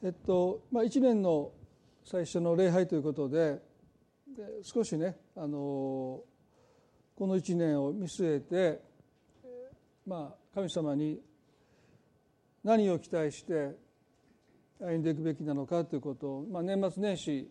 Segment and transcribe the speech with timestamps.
[0.00, 1.50] えっとまあ、1年の
[2.04, 3.60] 最初の礼拝ということで
[4.28, 6.20] で少しねあの
[7.16, 8.80] この1年を見据えて、
[10.06, 11.20] まあ、神様に
[12.62, 13.76] 何を期待して
[14.78, 17.50] 歩んでいくべきなのかということを、まあ、年末年始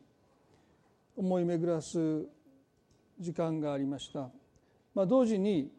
[1.17, 2.25] 思い巡らす
[3.19, 4.29] 時間がありました。
[4.95, 5.69] まあ、同時に、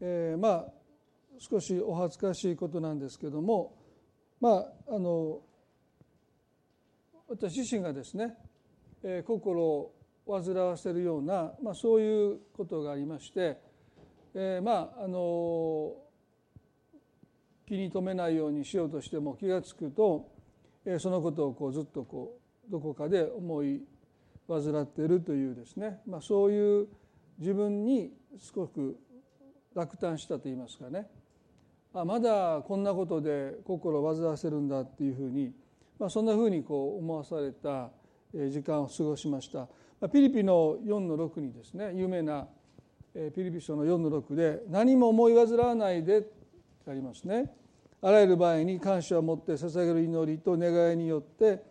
[0.00, 0.64] えー、まあ
[1.38, 3.76] 少しお恥ずかしいことなんですけども
[4.40, 5.40] まああの
[7.32, 8.34] 私自身がですね、
[9.02, 9.94] えー、心を
[10.28, 13.56] 煩わせるような、まあ、そういうことがありまして、
[14.34, 15.94] えー、まああの
[17.66, 20.28] 気に留めないようにしようとしても気が付くと、
[20.84, 22.36] えー、そのことをこうずっとこ
[22.68, 23.80] うどこかで思い
[24.46, 26.86] 患っているというですね、まあ、そういう
[27.38, 28.98] 自分にすごく
[29.74, 31.08] 落胆したと言いますかね。
[31.94, 35.54] あまだこんなことで心を煩わせるんだっていうふうに
[35.98, 37.90] まあ、そんなふうにこう思わされた
[38.32, 39.68] 時間を過ごしました。
[40.08, 42.48] ピリピの4の6にですね有名な
[43.14, 47.54] ピリピ書の4の6で「何も思い煩わないで」ってありますね。
[48.00, 51.62] あらゆる場合に感謝を持って捧げる祈りと願いによって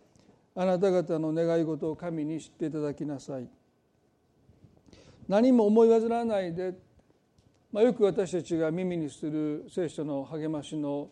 [0.55, 3.49] あなた方の願い事を神に知っていただきなさい。
[5.27, 6.73] 何も思い煩わないで、
[7.71, 11.09] まあ、よく私たちが耳にする聖書の励ましの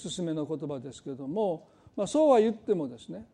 [0.00, 3.24] 勧めの言葉ですけれどもまあ、そうは言ってもですね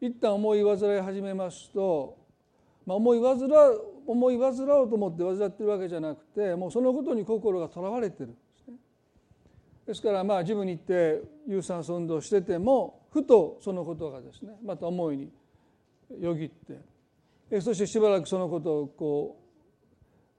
[0.00, 2.16] 一旦思い煩い始めますと、
[2.86, 8.76] まあ、思い煩う思い煩おうと思って煩ってるわけじゃなくてもうそのことに心がとらわれてるんですね。
[9.86, 15.30] ですからまあ自分に行って有酸素運動しててもふとそのことがですねまた思いに
[16.20, 19.40] よぎってそしてしばらくそのことをこ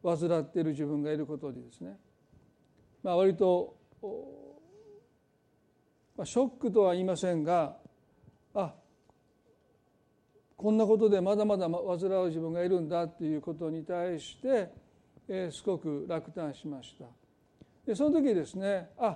[0.03, 1.97] う患っている自分がいることでですね、
[3.03, 3.75] まあ、割と
[6.19, 7.77] まあ、ショックとは言いませんが
[8.53, 8.73] あ
[10.57, 14.69] こんなことでまだまだ煩う自分がいるんだっていうことに対して、
[15.29, 17.05] えー、すごく落胆しました。
[17.85, 19.15] でその時ですねあ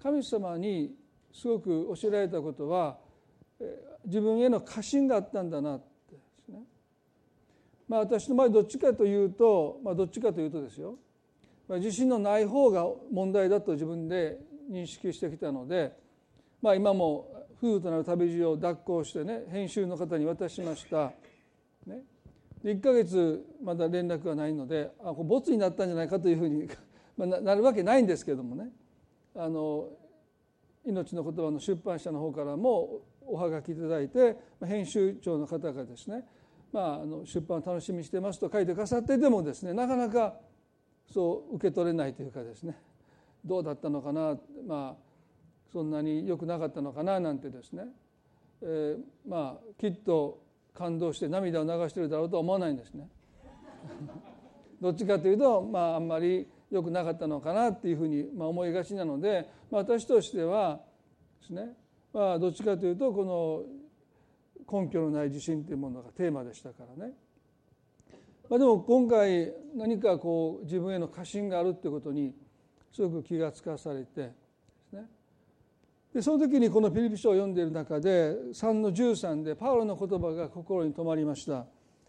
[0.00, 0.94] 神様に
[1.32, 2.96] すごく教えられたことは、
[3.58, 6.60] えー、自分への過信があったんだなってですね。
[7.88, 10.94] まあ私の場合どっちかというと、まあ、どっちかというとですよ、
[11.66, 14.38] ま、自信のない方が問題だと自分で
[14.70, 16.05] 認識してきたので
[16.62, 21.12] まあ、今も夫婦となる旅路を脱行してね編集の方に渡しました。
[21.86, 22.02] ね、
[22.62, 26.68] で1か月まだ連絡がないのであこれボツになったんじゃないかというふうに
[27.16, 28.70] まあ、なるわけないんですけどもね
[29.34, 29.88] あの
[30.84, 36.24] 命の言葉の出版社の方からもおはがきいただいて編集長の方がですね、
[36.72, 40.38] まあ、あの出版を楽しみにしてますと書いてくださってでもですねなかなか
[41.10, 42.76] そう受け取れないというかですね
[43.44, 45.05] どうだったのかなまあ
[45.76, 47.82] そんなに良くなかったのかななんてですね、
[48.62, 48.98] えー、
[49.28, 50.42] まあきっと
[50.72, 53.06] 感動して涙を流してるだろうとは思わないんですね。
[54.80, 60.80] どっちかというと、まあ、あんまり良くなかったのかなっていうふうに、まあ、思いがちなので、まあ、私としては
[61.40, 61.76] ですね、
[62.14, 63.68] まあ、どっちかというとこ
[64.66, 67.12] の根拠のない自信というものがテーマでしたからね。
[68.48, 72.34] まあ、でも今回何かこう自分への過信があるってことに
[72.94, 74.45] すごく気がつかされて
[76.16, 78.08] でその時にこのピリピ書を読んでいる中で
[78.54, 81.66] 3の13でパウロの言葉が心に留まりました。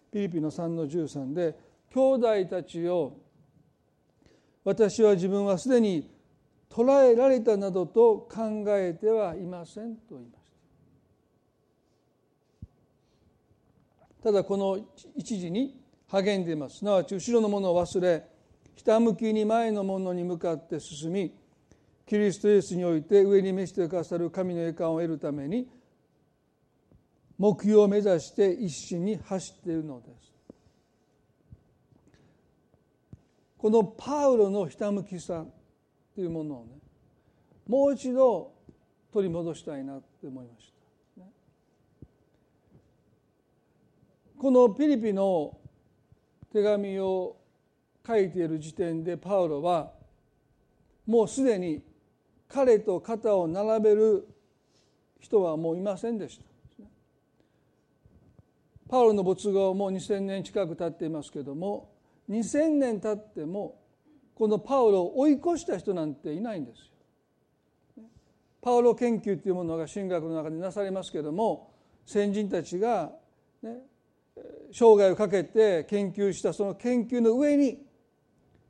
[0.09, 1.57] ピリピの3の13で
[1.94, 2.00] 「兄
[2.46, 3.17] 弟たちよ
[4.63, 6.09] 私は自分はすでに
[6.69, 10.51] 捕らえられたなどと考えてはいません」と言いまし
[14.22, 14.23] た。
[14.23, 14.79] ただこの
[15.17, 16.78] 一時に励んでいます。
[16.78, 18.25] すなわち後ろのものを忘れ
[18.73, 21.34] ひたむきに前のものに向かって進み
[22.07, 25.68] キリストイエスにおいて上に召してくださる神の栄冠を得るために
[27.38, 30.34] 目標を目指して一心に走っているのです。
[33.57, 35.46] このパウロのひたむきさ
[36.16, 36.72] というものをね
[37.67, 38.53] もう一度
[39.12, 40.72] 取り戻したいなって思いまし
[41.17, 41.23] た。
[44.40, 45.58] このピリピの
[46.53, 47.35] 手紙を
[48.05, 49.91] 書いている時点でパウロは
[51.05, 51.81] もうすでに
[52.47, 54.28] 彼と肩を並べる
[55.20, 56.46] 人はもういませんでした
[58.90, 61.91] パウロの没後もう2000年近く経っていますけども
[62.29, 63.79] 2000年経っても
[64.35, 68.03] このパウロを追い越した人なんていないんですよ。
[68.61, 71.73] パウロ研究というものが神学の中でなされますけども
[72.05, 73.11] 先人たちが、
[73.64, 73.78] ね、
[74.72, 77.85] 生涯をかけて研究したその研究の上に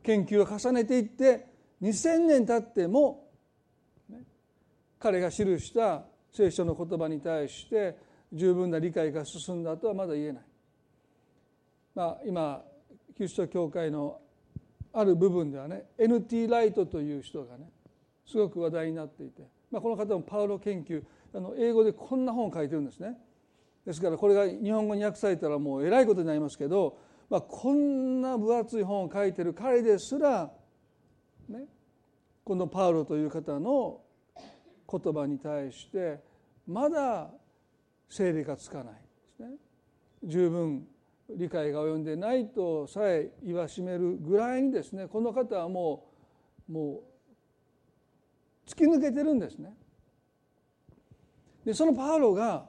[0.03, 1.47] 研究を重ねていって
[1.81, 3.26] 2000年経っても
[4.99, 7.97] 彼が記した聖書の言葉に対して
[8.31, 10.44] 十分な理解が進んだとはまだ言えない。
[11.95, 12.61] まあ、今
[13.15, 14.19] キリスト教会の
[14.94, 17.69] ある部分ではね NT ライトという人がね
[18.25, 19.41] すごく話題になっていて、
[19.71, 21.03] まあ、この方もパウロ研究
[21.33, 23.17] あの英語でこんな本を書いてるんですね。
[23.85, 26.97] ですからこれが日本語に訳されたらもうえらいことになりますけど、
[27.29, 30.51] まあ、こんな分厚い本を書いてる彼ですら、
[31.47, 31.65] ね、
[32.44, 34.01] このパウロという方の
[34.89, 36.19] 言葉に対して
[36.65, 37.29] まだ
[38.09, 38.99] 整理がつかないで
[39.35, 39.55] すね。
[40.23, 40.87] 十分
[41.29, 46.07] 理解が及んでないとさえ言わしめるぐらいにですねこの方はも
[46.69, 47.01] うも
[48.65, 49.73] う突き抜けてるんですね。
[51.65, 52.65] でそのパウロが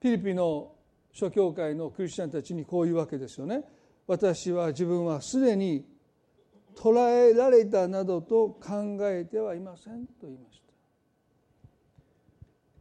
[0.00, 0.72] フィリピの
[1.12, 3.64] 諸教会のクリスチャンたちにこういうわけですよね。
[4.06, 5.84] 私は自分はすでに
[6.76, 10.66] 捉えられたなどと考えてはいませんと言いました。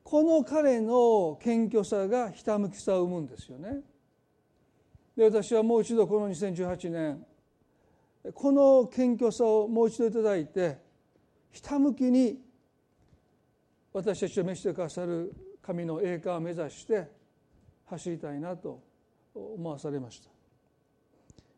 [0.04, 3.82] この彼の謙虚さがひたむきさを生むんですよね。
[5.16, 7.26] で私はもう一度この2018年
[8.34, 10.78] この謙虚さをもう一度いただいて
[11.52, 12.40] ひたむきに
[13.94, 17.08] 私たちを召してくださる神の栄華を目指して
[17.86, 18.84] 走りたいなと
[19.34, 20.30] 思わされました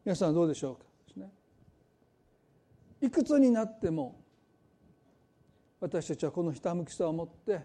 [0.05, 0.86] 皆さんどうでしょうか？
[3.01, 4.19] いくつになっても
[5.79, 7.61] 私たちはこのひたむきさを持って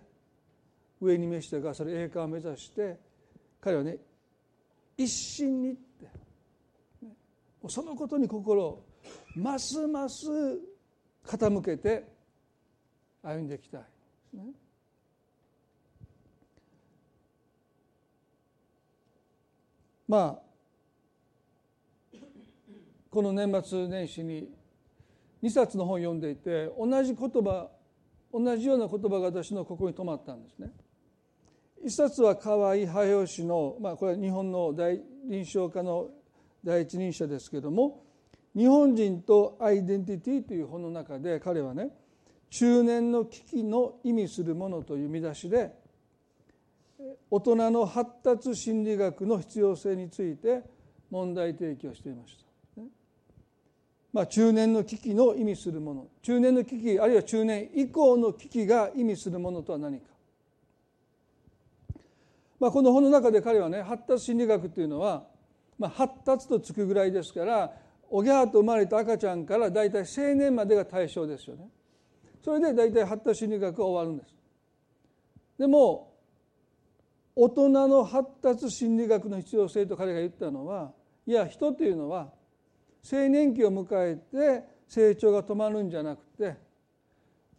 [1.00, 2.98] 上に召してくださる栄華を目指して
[3.60, 3.96] 彼はね
[4.96, 6.06] 一心にって、
[7.68, 8.84] そのことに心を
[9.34, 10.26] ますます
[11.26, 12.04] 傾けて
[13.22, 13.80] 歩んでいきたい
[14.34, 14.42] ね。
[20.06, 20.52] まあ
[23.10, 24.61] この年末年始に
[25.42, 27.68] 2冊の本を読んでいて同じ言葉
[28.32, 30.70] 同じような言葉が私の心に留まったんですね。
[31.84, 36.10] 一冊は河合隼氏の、まあ、これは日本の大臨床家の
[36.64, 38.04] 第一人者ですけども
[38.54, 41.90] 「日本人とアイデンティティ」という本の中で彼はね
[42.50, 45.74] 中年の危機の意味するものという見出しで
[47.30, 50.62] 大人の発達心理学の必要性について
[51.10, 52.51] 問題提起をしていました。
[54.12, 56.06] まあ、中年の危機の意味するもの。
[56.20, 60.06] 中年の危機あるいは中年以降の危機が意味するものとは何か、
[62.60, 65.24] まあ、この本の中で彼はね発達心理学っていうのは、
[65.78, 67.72] まあ、発達とつくぐらいですから
[68.10, 71.66] おぎゃーと生まれた赤ちゃんから大体青年までが対象ですよね。
[72.44, 74.34] それで大体発達心理学は終わるんです。
[75.58, 76.12] でも
[77.34, 80.92] 大人の発達心理学の必要性と彼が言ったのは
[81.26, 82.30] いや人というのは
[83.10, 86.54] 青年期を迎えて成長が止まるんじゃなくて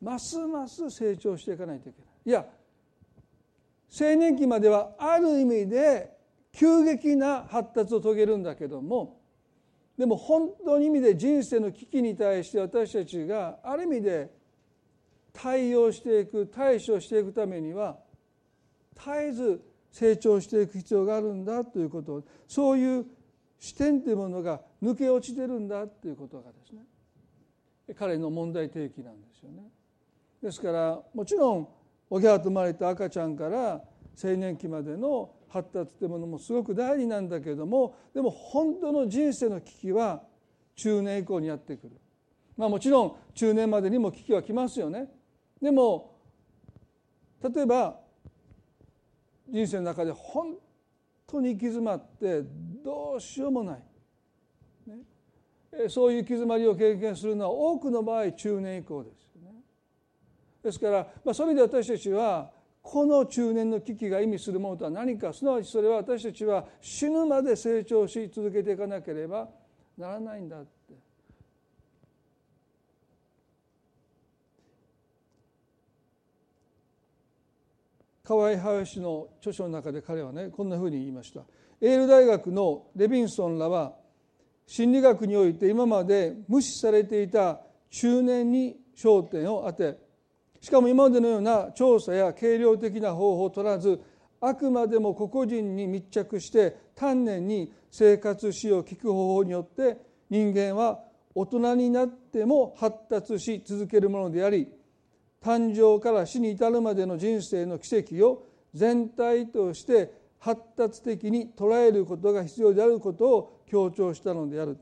[0.02, 2.10] ますます成長していかないといけない。
[2.26, 2.46] いや
[4.00, 6.12] 青年期まではある意味で
[6.52, 9.20] 急激な発達を遂げるんだけども
[9.98, 14.32] でも本当に意味で人生の危機に対して私たちがある意味で
[15.32, 17.98] 対応していく対処していくためには
[18.96, 19.62] 絶えず
[19.92, 23.06] 成長していく必要があるんだということをそういう
[23.64, 26.82] 視点というものが抜け落ちてるんだということがですね
[27.98, 29.64] 彼の問題提起なんですよね。
[30.42, 31.68] ですからもちろん
[32.10, 33.82] おぎゃーと生まれた赤ちゃんから
[34.22, 40.24] 青年期までの発達というものもすごく大事なんだけれどもでも本当の人生の危機は
[40.76, 41.92] 中年以降にやってくる。
[42.58, 45.08] まあもちろん中年までにも危機は来ますよね。
[45.62, 46.18] でも
[47.42, 47.98] 例えば
[49.48, 50.58] 人生の中で本
[51.34, 52.44] 当に行き詰まって
[52.84, 53.84] どうしようもない、
[54.88, 59.56] ね、そういう行き詰まりを経験するのは多くの場合中年以降ですよね。
[60.64, 62.52] ですから、まあ、そういう意味で私たちは
[62.84, 69.50] この中年の危機が意味するものとは何かすなわちそれは私たちは死ぬまで成長し続けていかなければ
[69.98, 70.94] ならないんだって
[78.26, 81.42] 河合林の著書の中で彼はねこんなふうに言いました。
[81.82, 83.92] エール大学のレビンソンらは
[84.66, 89.98] 心理学において今まで無視されていた中年に焦点を当て
[90.62, 94.00] しかも今までのような調査や計量的な方法を取らず
[94.40, 99.98] あくまでも個々人に密着して丹念に生活史を聞く方法によって
[100.30, 101.02] 人間は
[101.36, 104.70] 大人になっても発達し続けるものであり
[105.44, 114.78] 誕生から死に至るまでの人生の奇跡を全体として発達的に捉えることが必要であることを強調したのである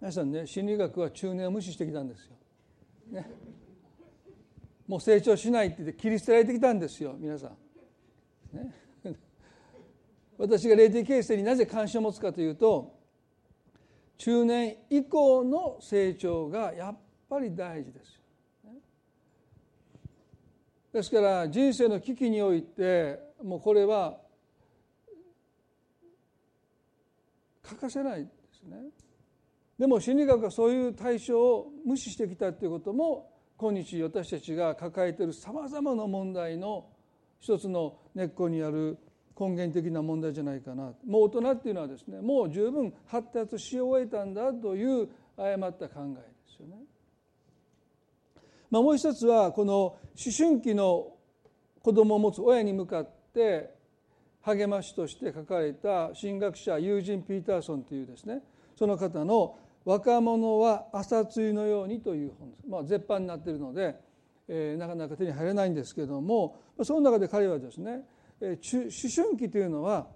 [0.00, 2.32] 皆さんね心理学は中年を無視してきたんですよ。
[3.10, 3.30] ね、
[4.86, 8.56] もう成長しないって言って切り捨てられてきたんですよ皆さん。
[8.56, 8.74] ね、
[10.36, 12.94] 私が霊的形成になぜ関心を持つかというと
[14.18, 16.98] 中年以降の成長がやっ
[17.28, 18.23] ぱり大事ですよ
[20.94, 24.16] ですから人生の危機においてもうこれは
[27.64, 28.76] 欠かせないですね
[29.76, 36.86] でも心理学はそういう対象を無視してきたということも今日私たちが抱えているさまざまな問題の
[37.40, 38.96] 一つの根っこにある
[39.36, 46.76] 根源的な問題じゃないかなもう大人っていうのはですねもう十分発達し終えたんだという誤った考えですよね。
[48.74, 49.98] まあ、もう一つはこの思
[50.36, 51.12] 春期の
[51.80, 53.70] 子供を持つ親に向かって
[54.40, 58.42] 励ましとして書かれた神学者ユージン・ピーターソンというですね
[58.74, 63.94] その方の「若者は朝露のように」という本です、まあ、絶版になっているので、
[64.48, 68.02] えー、なかなか手に入れないんですけどもその中で彼はですね
[68.40, 70.08] 思春期というのは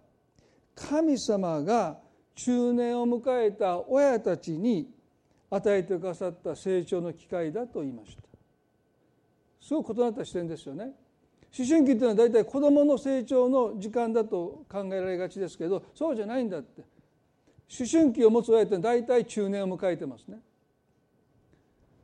[0.75, 2.01] 神様が
[2.35, 4.91] 中年を迎えた親たちに
[5.49, 8.28] 与えてくださった成長の機会だと言いました。
[9.61, 10.93] すごく異なった視点ですよね。
[11.57, 16.83] 思春期というのは大体子どもの成長の時間だと考えられがちですけどそうじゃないんだって。
[17.71, 20.39] 思春期を持つ親って大体中年を迎えてますね。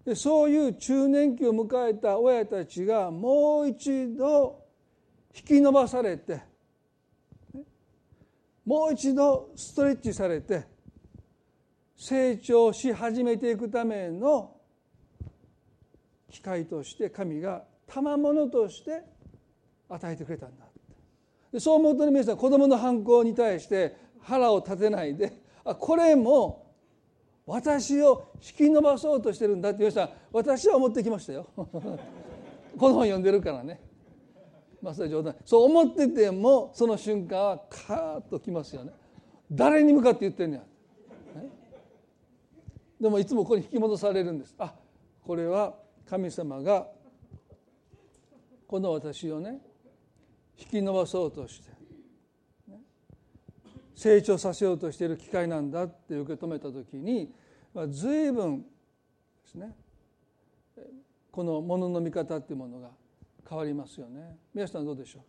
[0.05, 4.63] でそういう中年期を迎えた親たちがもう一度
[5.35, 6.43] 引き伸ばされて
[8.67, 10.67] もう一度ストレッチされて
[11.97, 14.54] 成長し始めていくための
[16.35, 19.03] 機会として神が賜物として
[19.89, 20.65] 与えてくれたんだ
[21.53, 25.33] でそう思うとね皆さん子供の反抗に対して腹を立てないで
[25.65, 26.73] あこれも
[27.47, 31.47] 私を引き伸ばそうとしてるんだって皆さん私は思ってきましたよ。
[31.57, 31.69] こ
[32.89, 33.81] の本読んでるからね。
[34.81, 35.37] まあそれ冗談。
[35.45, 38.93] そう思っててもその瞬間はカーッときますよね。
[39.53, 40.65] 誰に向かって言ってんねや、
[42.99, 44.55] でもいつもここに引き戻されるんです。
[44.59, 44.75] あ
[45.23, 45.75] これは
[46.09, 46.87] 神様が
[48.67, 49.59] この私をね
[50.59, 51.71] 引き伸ばそうとして、
[53.95, 57.33] 成長させようとしている機会なんだって受け止めた時に、
[57.91, 58.67] 随分で
[59.47, 59.75] すね
[61.31, 62.91] このものの見方っていうものが
[63.49, 64.37] 変わりますよね。
[64.55, 65.23] 皆さんどうでしょう？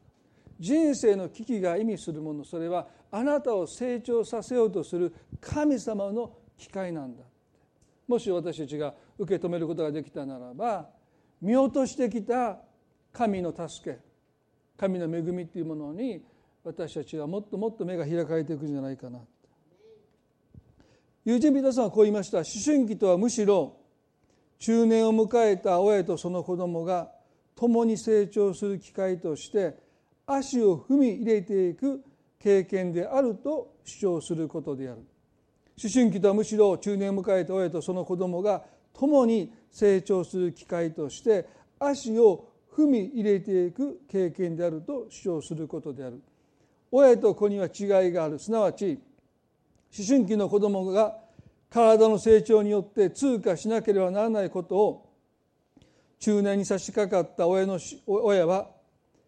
[0.60, 7.24] 人生の危機が意味するものそれはあなたを成長させようとする神様の機会なんだ
[8.08, 10.90] もし私たちが受け止めることができたならば
[11.42, 12.58] 見落としてきた
[13.12, 14.00] 神の助け
[14.78, 16.22] 神の恵みっていうものに
[16.64, 19.20] 私たちはもっともっと目が開かれていくんじゃないかな。
[21.24, 22.40] 友人皆さんはこう言いました。
[22.40, 23.78] 思春期とはむしろ
[24.60, 27.12] 中年を迎えた親とその子供が
[27.56, 29.78] 共に成長する機会として
[30.26, 32.04] 足を踏み入れていく
[32.40, 35.06] 経験であると主張することである。
[35.82, 38.64] 思春期とはむしろ中年を迎えた親とその子供が
[38.98, 41.48] 共に成長する機会として
[41.80, 46.22] 足を踏み入れていく経験であると主張することである。
[46.92, 48.40] 親と子には違いがある。
[48.40, 49.00] すなわち
[49.98, 51.18] 思春期の子供が
[51.70, 55.10] 体の成長によって通過しなければならないことを
[56.20, 58.70] 中年に差し掛かった親の親は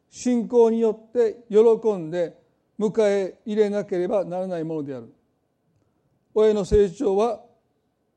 [0.10, 2.38] 信仰によって喜んで
[2.80, 5.14] 迎え入れなければならないものである。
[6.34, 7.42] 親の成長は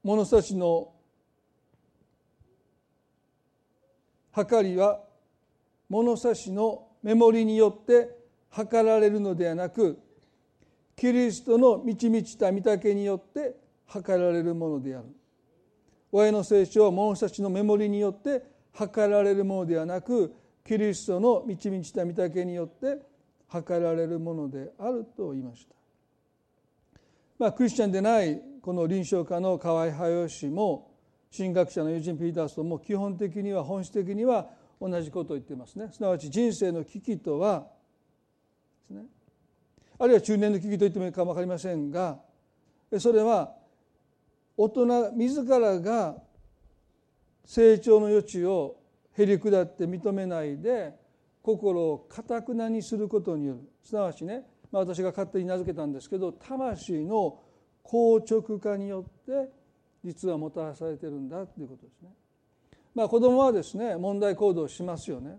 [0.03, 0.93] 物差しの
[4.35, 5.01] 計りは
[5.89, 8.11] 物差しのメモリによって
[8.51, 9.99] 測られるのではなく
[10.97, 13.55] キリストの満ち満ちた御岳によって
[13.87, 15.07] 測られるものである
[16.13, 20.35] 親の成長は物差しのメモリによって測られるものではなく
[20.65, 22.99] キリストの満ち満ちた御岳によって
[23.49, 25.75] 測られるものであると言いました。
[27.39, 30.90] まあ、クリスチャンでないこの臨床家の河合隼氏も
[31.37, 34.49] 神学者のユージン・ピーターソンも基本的には本質的には
[34.81, 35.89] 同じことを言ってますね。
[35.93, 37.67] すなわち人生の危機とは
[38.89, 39.05] ですね。
[39.99, 42.19] あるいは中年の危機と言ってもいいかも分かりませんが
[42.99, 43.55] それは
[44.57, 46.17] 大人自らが
[47.45, 48.77] 成長の余地を
[49.17, 50.95] へり下って認めないで
[51.43, 53.61] 心をかたくなにすることによる。
[53.85, 57.39] すなわちね、まあ、私が勝手に名付けたんですけど魂の
[57.85, 59.60] 硬直化によって
[60.05, 62.11] 実はもたらされてるんだということですね。
[62.95, 65.39] まあ、子供はですね問題行動しますよね。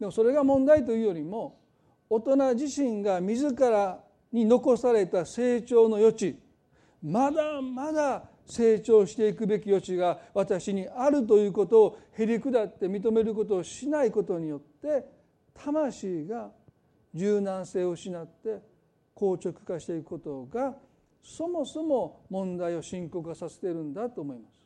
[0.00, 1.60] でもそれが問題というよりも
[2.08, 4.00] 大人自身が自ら
[4.32, 6.38] に残された成長の余地
[7.02, 15.06] まだまだ成長していくべき余地が私にあるということをへり下って認めることをしないことによって
[15.54, 16.50] 魂が
[17.14, 18.60] 柔軟性を失って
[19.14, 20.74] 硬直化していくことが
[21.22, 24.62] そもそも問題を深刻化させているんだと思います。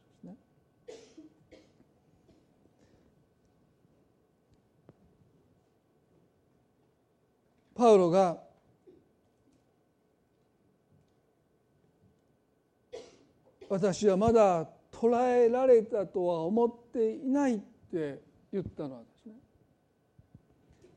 [7.77, 8.39] パウロが
[13.69, 19.35] 私はまだ捉えられたとは思っていないって言ったのはですね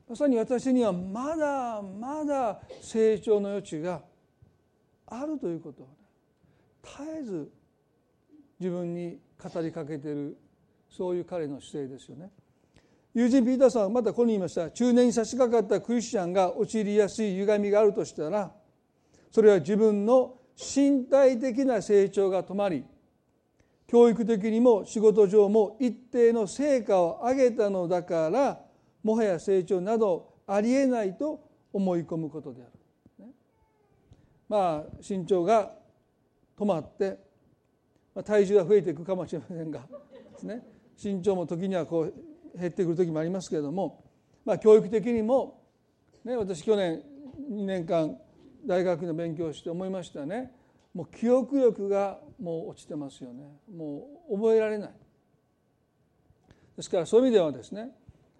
[0.08, 4.00] まさに私にはまだまだ成長の余地が
[5.10, 5.92] あるということを、ね、
[6.82, 7.50] 絶えず
[8.58, 10.38] 自分に語りかけている
[10.88, 12.30] そういう彼の姿勢ですよね。
[13.12, 18.52] 友人ピーターさんはまたここに言いました中年に差し掛かったクリスチャンが陥りやすい歪みがあるとしたら
[19.32, 22.84] それは自分の身体的な成長が止まり
[23.88, 28.60] 教育的にも仕事上も一定の成果を上げたのだから
[29.02, 31.40] もはや成長などありえないと
[31.72, 32.79] 思い込むことである。
[34.50, 35.70] まあ身長が
[36.58, 37.18] 止まって
[38.14, 40.62] まあ体重は増えていくかもしれませんがですね。
[41.02, 44.04] 身長も時にはこう減ってくる時もありますけれども、
[44.44, 45.62] まあ、教育的にも、
[46.24, 47.00] ね、私去年
[47.50, 48.18] 2年間
[48.66, 50.52] 大学の勉強をして思いましたね。
[50.92, 53.44] もう記憶力がもう落ちてますよね。
[53.72, 54.90] もう覚えられない。
[56.76, 57.90] ですからそういう意味ではですね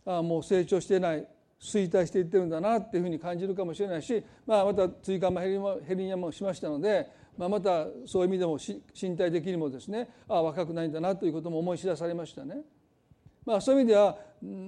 [0.04, 1.26] あもう成長してない。
[1.60, 12.62] 衰退していってるんだなっていうふうに感じるかもしれないし、まあ、また追加も減りにもしましたので、まあ、またそういう意味でも身体的にもですねあ若くないんだなということも思い知らされましたね。
[13.44, 14.16] まあ、そういう意味では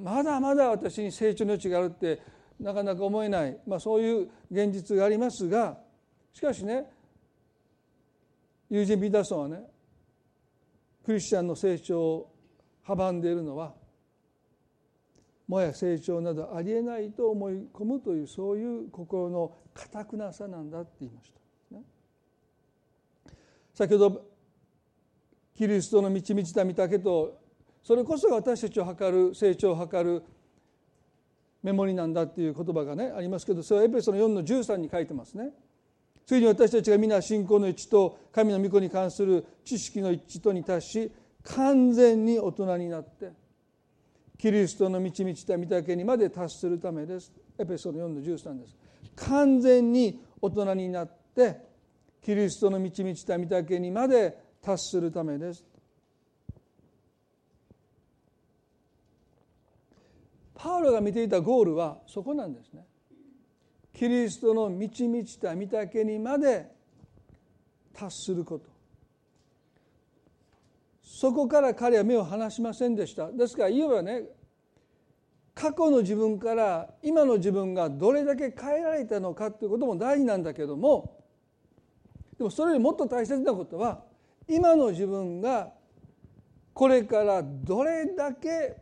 [0.03, 2.21] まだまだ私に成長の余地があるって
[2.61, 5.79] なかなか思えない、まあ、そういう現実がありますが
[6.33, 6.87] しかしね
[8.71, 9.63] 友人ビーターソンはね
[11.05, 12.35] クリスチャンの成長を
[12.87, 13.75] 阻んでいるのは
[15.53, 21.31] もや成長などありえないと思い込むというそういう心の堅くなさなんだって言いまし
[21.71, 21.83] た、ね、
[23.75, 24.25] 先ほど
[25.55, 27.39] キリストの満ち満ちた御岳と
[27.83, 30.23] それこそが私たちを図る成長を図る
[31.63, 35.51] メモリなんだっていう言葉がねありますけどそれはエペソの4の13に書いてますね。
[36.25, 41.13] ついに私たちが皆信仰の一致と神の御子に関する知識の一致とに達し
[41.43, 43.42] 完全に大人になって
[44.43, 47.31] キリストの満ち満ちた御岳にまで達するためです。
[47.57, 48.77] エペソの4の13です。
[49.15, 51.59] 完全に大人になって
[52.21, 55.65] キリストの満ち満ちた御岳にまで達するためです。
[60.57, 62.85] パウロが見ていたゴールはそこなんですね。
[63.95, 66.69] キリストの満ち満ちた御岳にまで
[67.95, 68.72] 達すること
[71.03, 74.23] そこから彼は目を離しませんでしたですからいわばね
[75.55, 81.23] 過去の自分から今の自分がどれだけ変えられたのかということも大事なんだけども
[82.39, 84.03] でもそれよりもっと大切なことは
[84.49, 85.73] 今の自分が
[86.73, 88.77] これからどれだけ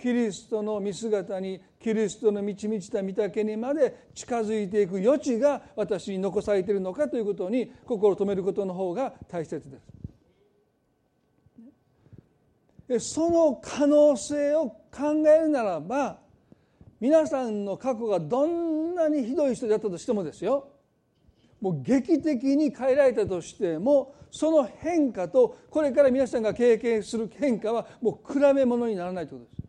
[0.00, 9.97] キリストの見姿にキリストの満ち満ちた御岳にまで近づいていく余地が私に残されているのかということに心を止めることの方が大切です。
[12.98, 16.18] その可能性を考えるならば
[17.00, 20.70] 皆さんの過去がどんなにひどい人だったとしてもですよ
[21.60, 29.68] もう劇的に変えられたとしてもその変化とこれから皆さんが経験する変化はもう比べ物にならないということです。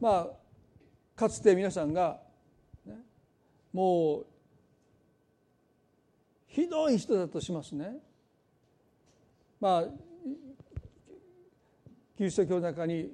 [0.00, 0.28] まあ
[1.14, 2.20] かつて皆さんが、
[2.84, 2.94] ね、
[3.72, 4.26] もう
[6.48, 7.96] ひどい人だとしますね。
[9.60, 9.84] まあ
[12.16, 13.10] キリスト教の中に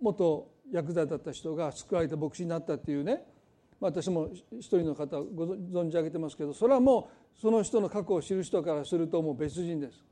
[0.00, 3.22] 元ヤクザだった人が救われて牧師になったっていうね
[3.78, 10.04] 私も一人の方ご存じ上げてますけどそれはもうその人の過去を知る人からするともう別人です。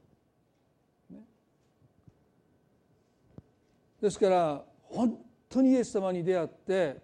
[4.01, 5.17] ですから本
[5.49, 6.97] 当にイエス様に出会って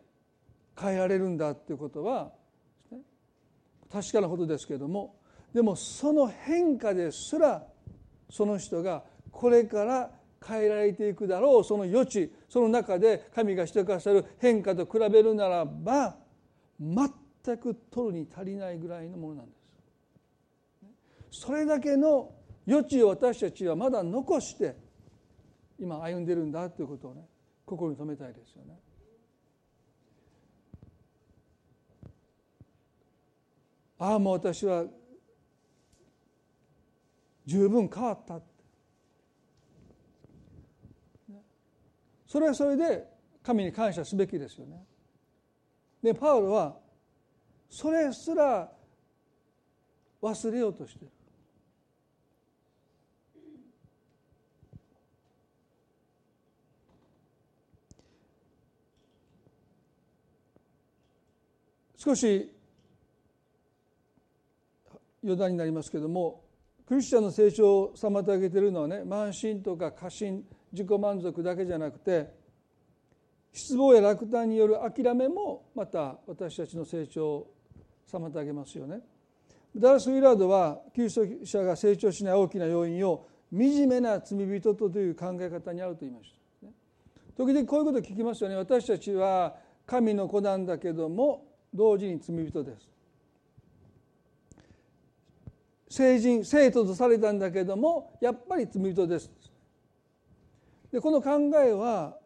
[0.78, 2.32] 変えられるんだっていうことは
[3.92, 5.14] 確かなことですけれども
[5.52, 7.64] でもその変化ですら
[8.30, 10.10] その人がこれから
[10.44, 16.16] 変えられていくだろうその余地その中で神がしてくださる変化と比べるならば
[16.80, 19.52] 全く取るに足りないぐらいのものなんで
[21.30, 21.40] す。
[21.42, 22.32] それだけの
[22.66, 24.76] 余地を私たちはまだ残して
[25.78, 27.22] 今歩んでるんだということをね
[27.64, 28.78] 心に留めたいですよね。
[33.98, 34.84] ああもう私は
[37.46, 38.40] 十分変わった
[42.36, 43.02] それはそれで
[43.42, 44.84] 神に感謝すべきですよね。
[46.02, 46.76] でパウロは
[47.70, 48.70] それすら
[50.20, 51.10] 忘れようとしてる。
[61.96, 62.52] 少し
[65.24, 66.44] 余談になりますけども
[66.86, 70.44] クリスチャンの成長を妨げているのはね慢心とか過信
[70.76, 72.28] 自己満足だけじゃなくて
[73.50, 77.50] 失望や落胆による諦めもまた私たちの成長を
[78.12, 79.00] 妨げますよね。
[79.74, 86.30] ダース・ウィラードはキリスト者が成長しない大きな要因を惨めな罪人とという考え方にあると言いまし
[86.62, 86.68] た。
[87.36, 88.56] 時々こういうこと聞きますよね。
[88.56, 92.88] 私たちは神の子なんだけども同時に罪人です。
[95.88, 99.30] 成人生徒とされたんだけどもやっぱり罪人です。
[100.92, 102.16] でこの考えは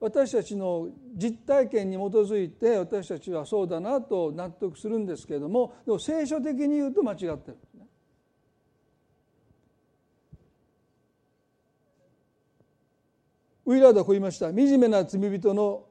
[0.00, 7.58] 私たちの実体験に基づいて私たちはそうだなと納得するんですけれどもでも聖書的に言うと間違ってる。
[13.66, 15.84] ウィラードはこう言いました惨めな罪人の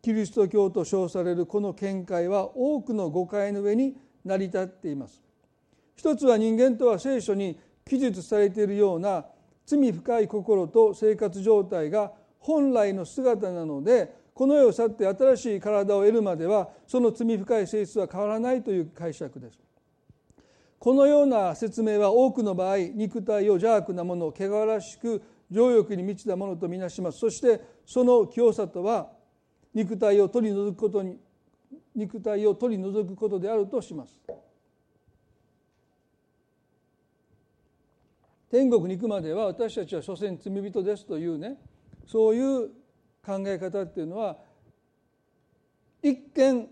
[0.00, 5.20] キリスト教と称されるこの見解は多くの誤解の上に成り立っています。
[5.96, 9.26] 一つは人間とは聖書に記述されているような
[9.66, 19.58] 罪深い心と生活状態が本来の姿なのでこの世を去って新しい体を得るまではその罪深い性質は変わらないという解釈です。
[20.78, 29.10] このような説明は多くの場合肉体を邪悪なものを汚らしく情欲に満ちたものとみなしますそしてその清さとは
[29.72, 31.18] 肉体を取り除くことに
[31.94, 34.18] 肉体を取り除くことであるとします。
[38.52, 41.56] 天国に行くまでは私たちは所詮罪人ですというね
[42.06, 42.68] そういう
[43.24, 44.36] 考え方っていうのは
[46.02, 46.68] 一見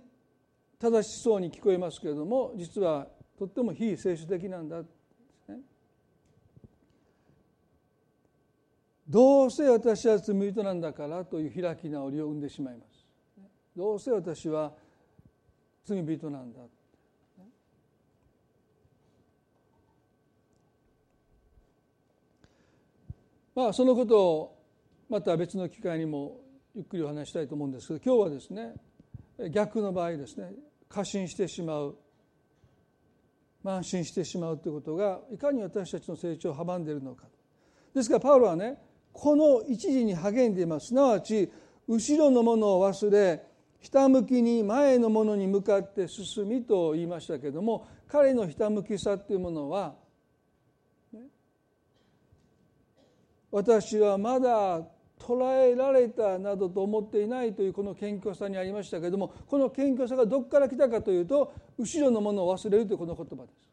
[0.79, 3.07] 正しそうに聞こえますけれども実は
[3.39, 4.87] とっても非聖書的なんだ、ね、
[9.09, 13.07] どうせ私は罪人なんだからという開き直りを生んでしまいます。
[13.75, 14.75] どうせ私は
[15.87, 16.61] 罪人なんだ
[23.61, 24.59] まあそのことを
[25.11, 26.41] また別の機会にも
[26.75, 28.75] ゆっくりお話したいと思うんですけど今日はですね
[29.51, 30.53] 逆の場合ですね
[30.89, 31.95] 過信してしまう
[33.63, 37.27] 慢心してしまうということがいかに私たちの成長を阻んでいるのか。
[37.95, 38.79] ですからパウロはね
[39.13, 40.87] この一時に励んでいます。
[40.87, 41.51] すなわち
[41.87, 43.43] 後ろのものを忘れ
[43.81, 49.97] ひたむきに前のものに向かって進みと言いましたけども彼のひたむきさというものは
[53.51, 54.81] 私はまだ
[55.19, 63.71] 捉えられたなどと思っていないというこの謙虚さにありましたけれどもこの謙虚さがどこから来たかというと後ろのものを忘れるというこの言葉です。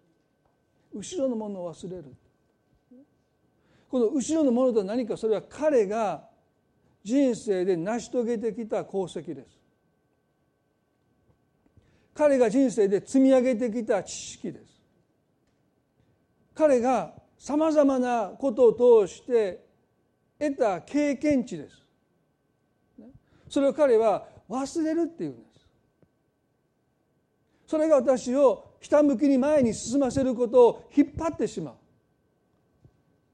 [0.93, 2.03] 後ろのものを忘れる。
[3.89, 6.27] この後ろのものとは何かそれは彼が
[7.03, 9.57] 人生で成し遂げてきた功績です。
[12.13, 14.65] 彼が人生で積み上げてきた知識です。
[16.53, 19.66] 彼がさまざまなことを通して
[20.39, 21.83] 得た経験値です。
[23.49, 25.67] それを彼は忘れるっていうんです。
[27.67, 31.75] それが私をひたむきに前に進ませることを引っ張ってしまう。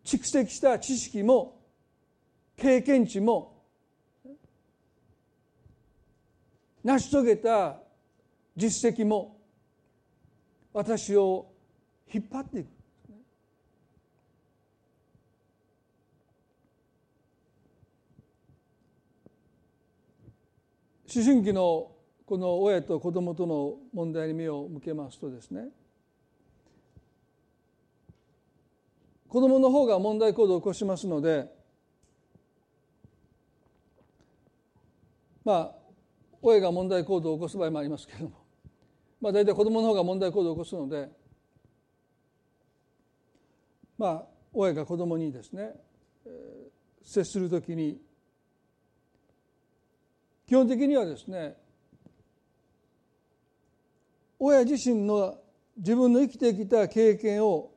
[0.03, 1.61] 蓄積した知識も
[2.57, 3.53] 経験値も
[6.83, 7.77] 成し遂げた
[8.55, 9.37] 実績も
[10.73, 11.47] 私を
[12.13, 12.67] 引っ張っていく。
[21.15, 21.91] 思春期の
[22.25, 25.19] この親と子供との問題に目を向けます。
[25.19, 25.51] とです。
[25.51, 25.67] ね
[29.27, 31.07] 子供の方が問題行動を起こします。
[31.07, 31.47] ので
[35.43, 35.75] まあ
[36.41, 37.57] 親が問題行動を起こす。
[37.57, 38.07] 場合もあります。
[38.07, 38.37] けれども
[39.21, 40.75] まあ大体子供の方が問題行動を起こす。
[40.75, 41.09] ので
[43.97, 45.51] まあ親が子供にです。
[45.51, 45.73] ね
[47.03, 47.37] 接す。
[47.37, 47.99] るときに
[50.53, 51.55] 基本的にはですね
[54.37, 55.35] 親自身の
[55.75, 57.71] 自分の生きてきた経験を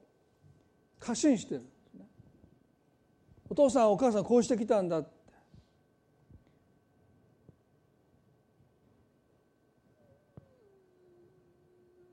[1.00, 2.04] 過信してるんですね。
[3.48, 5.08] お父さんお母さんこうしてきたんだって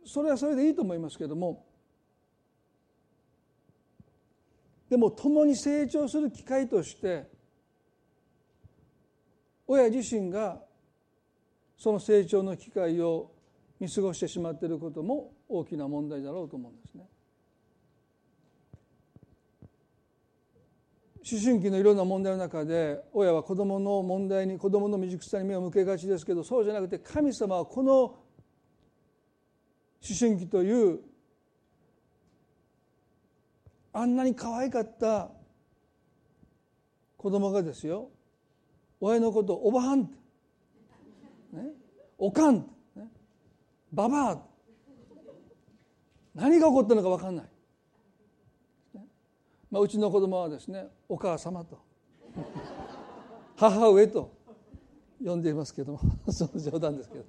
[0.06, 1.65] それはそれでいいと思いますけども
[4.89, 7.33] でも共に成長する機会として
[9.67, 10.62] 親自身が
[11.78, 13.32] その成長の機会を
[13.80, 17.08] 見過ごしてしまっていることも大きな問題だろうと思うんですね。
[21.30, 28.17] 思春期のいろんな問題の中で親は子どもの問題に子どもの未熟さに目を向けがちですけどそうじゃなくて神様はこの思
[30.19, 30.99] 春期という
[33.93, 35.30] あんなに可愛かった
[37.15, 38.10] 子供がですよ
[39.05, 40.07] 親のことおばはん、ね、
[42.17, 43.09] おかん、ね、
[43.91, 44.41] ばばあ。
[46.33, 47.45] 何が起こったのか分かんない、
[49.69, 51.79] まあ、うちの子供はですねお母様と。
[53.57, 54.31] 母上と。
[55.21, 55.99] 呼んでいますけども。
[56.31, 57.25] その冗談ですけど。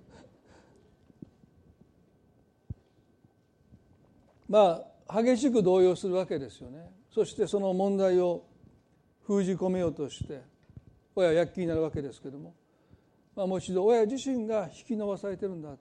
[4.49, 6.93] まあ激しく動揺するわけですよね。
[7.11, 8.45] そしてその問題を
[9.23, 10.54] 封じ込めようとして。
[11.17, 12.55] 親は躍起になるわけですけども、
[13.37, 15.81] まあ、もう一度親自身が引き伸ばされてるんだって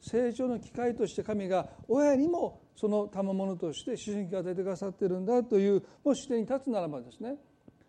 [0.00, 7.36] 成長の機会として神が親にもその賜物として思春期を与えてくださってるんだというもし視点に立つならばですね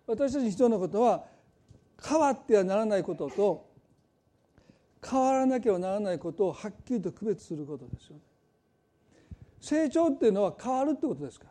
[0.07, 1.23] 私たちに必要なことは
[2.03, 3.69] 変わってはならないことと
[5.07, 8.21] 変わらなきゃならないことをはっきりと区別することですよね。
[9.61, 11.45] 成長っていうのは変わるってことですか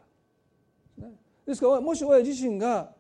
[1.01, 1.09] ら。
[1.47, 2.93] ですからもし親自身が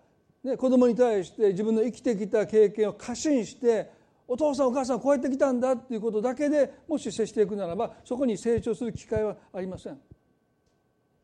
[0.49, 3.91] ね、子供に対して自分の生きてきた経験を過信して
[4.27, 9.93] お父さんお母さんこうやってきたんだっていうことだけでもし接していくならばそこに成長する機会はありません。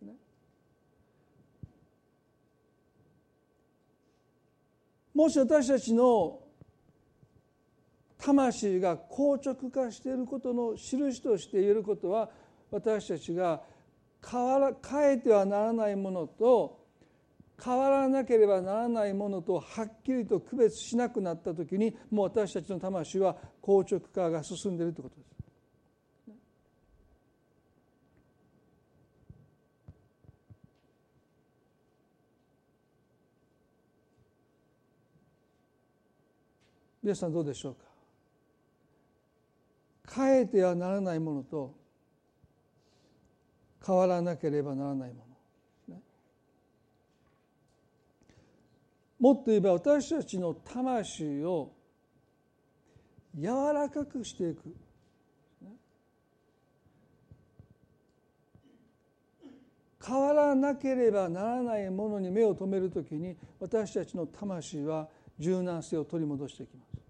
[0.02, 0.12] ね、
[5.14, 6.40] もし私たちの
[8.18, 12.28] 魂が硬直化していることの印として言えることは
[12.70, 13.62] 私たちが
[14.26, 16.83] 変わら変えてはならないものと
[17.62, 25.34] 変わらなければならないものとはっきりと区別しなくなった時にもう私たちの魂は硬直化が進んでいるということです。
[37.02, 37.84] 皆さんどうでしょうか？
[40.16, 41.74] 変えてはならないものと
[43.86, 45.33] 変わらなければならないもの
[49.24, 51.72] もっと言えば私たちの魂を
[53.34, 54.76] 柔らかくしていく
[60.06, 65.08] 変わらなければならないものに目を留めるときに私たちの魂は
[65.38, 67.03] 柔軟性を取り戻していきます。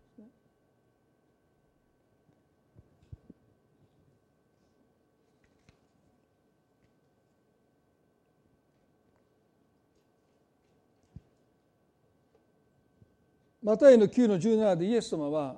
[13.64, 15.57] マタイの9の17でイエス様は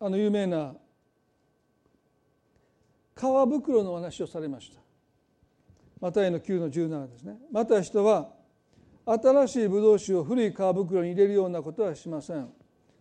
[0.00, 0.72] あの有名な
[3.16, 4.80] 皮袋の話をされました。
[6.00, 7.36] マタイの9の17ですね。
[7.50, 8.30] また人は
[9.04, 12.48] 新しいブドウ酒を古い皮袋に入れるようなことはしません。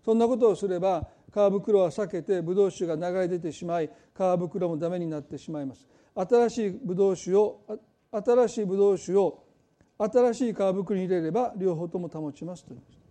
[0.04, 5.88] そんなことをすれば皮袋は裂けてブドウ酒が流れ出てしまい皮袋もダメになってしまいます。
[6.16, 7.60] 新しいブドウ酒を
[8.12, 9.44] 新しいブドウ酒を
[10.00, 13.03] 新しい皮袋に入れれば両方とも保ちますと言います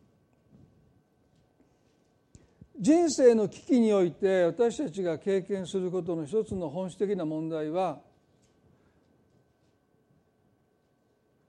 [2.83, 8.01] 人生の危機において私たちが経験することの一つの本質的な問題は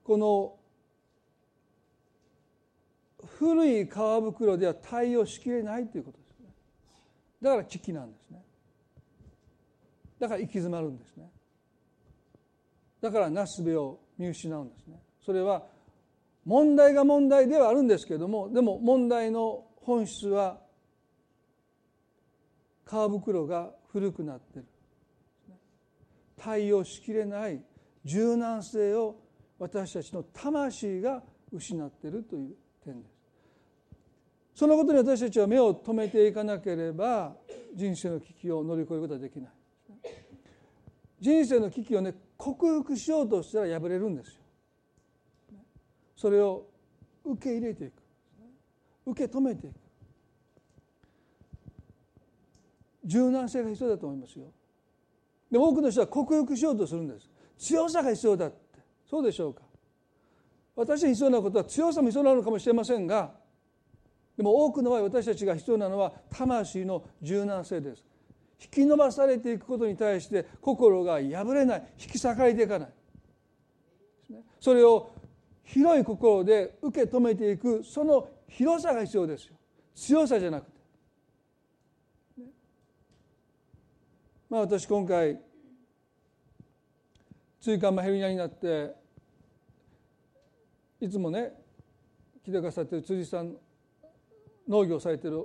[0.04, 0.54] この
[3.40, 6.50] 古い皮袋では対応しきれないということですね。
[7.42, 8.44] だから危機なんですね。
[10.20, 11.32] だから行き詰まるんですね。
[13.02, 15.00] だからなすべを見失うんですね。
[15.26, 15.64] それは
[16.46, 20.62] 問題が問題ではあるんですけどもでも問題の本質は
[22.86, 24.66] 皮袋が古くなってる。
[26.38, 27.62] 対応しきれない
[28.04, 29.16] 柔軟性を
[29.58, 33.14] 私たちの魂が失っているという点です。
[34.56, 37.36] そのことに私たちは目を留めていかなければ
[37.74, 39.52] 人生の危機を乗り越えることはできない。
[41.20, 44.42] 人生の危機をね克服しようとしたら破れるんですよ。
[46.18, 46.68] それを
[47.24, 47.94] 受け入れていく。
[49.06, 49.76] 受け止めていく。
[53.06, 54.46] 柔軟性が必要だと思いますよ。
[55.52, 57.30] で多くの人は克服しようとするんです。
[57.58, 58.58] 強さが必要だって。
[59.10, 59.62] そうでしょうか。
[60.76, 63.32] 私に必要なことは強さも必要なのかもしれませんが
[64.36, 68.04] でも多くの場合私たちが必要なのは魂の柔軟性です。
[68.60, 71.94] 引き伸ばされていくことに対して心が破れない。
[72.00, 72.90] 引き裂かれていかない。
[74.60, 75.12] それを
[75.64, 77.84] 広い心で受け止めていく。
[77.84, 79.56] その広さが必要ですよ。
[79.94, 80.74] 強さじゃなくて。
[84.54, 85.40] まあ私今回
[87.60, 88.94] 椎間板ヘルニアになって
[91.02, 91.54] いつもね
[92.46, 93.56] 来てくださってる辻さん
[94.70, 95.44] 農業されてる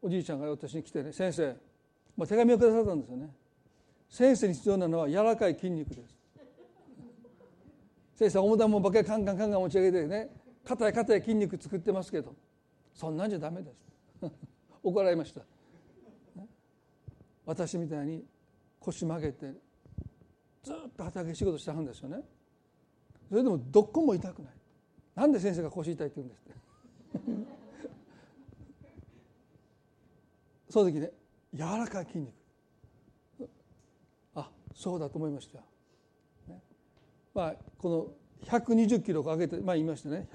[0.00, 1.56] おじいちゃんが私に来てね先生、
[2.16, 3.28] まあ、手紙をくださったんですよね。
[4.08, 6.16] 先生に必要なのは柔らかい筋肉です。
[8.14, 10.28] 先生重たいもんばっかりカンカンカンカン持ち上げてね
[10.64, 12.36] 硬い硬い筋肉作ってますけど
[12.94, 14.30] そんなんじゃダメです。
[14.84, 15.42] 怒られました。
[17.44, 18.24] 私みたいに
[18.78, 19.52] 腰曲げて
[20.62, 22.22] ずっと畑仕事したんですよね。
[23.28, 24.52] それでもどこも痛くない。
[25.14, 26.52] なんで先生が腰痛いって言うんですって。
[30.72, 31.10] その時ね
[31.52, 32.32] 柔らかい筋肉。
[34.34, 35.58] あそうだと思いました、
[36.52, 36.62] ね、
[37.34, 40.28] まあこの120キロ上げてまあ言いましたね。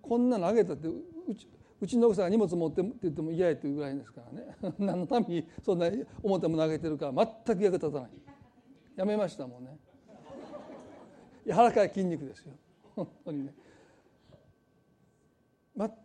[0.00, 1.48] こんなの上げたってうち
[1.82, 4.56] うちの奥さんが荷物持ってって言っても嫌やというぐらいですからね。
[4.78, 5.90] 何のためにそんな
[6.22, 8.10] 重たいもの上げてるか全く役立たない。
[8.94, 9.76] やめましたもんね。
[11.44, 12.52] 柔らかい筋肉ですよ。
[12.94, 13.54] 本当にね。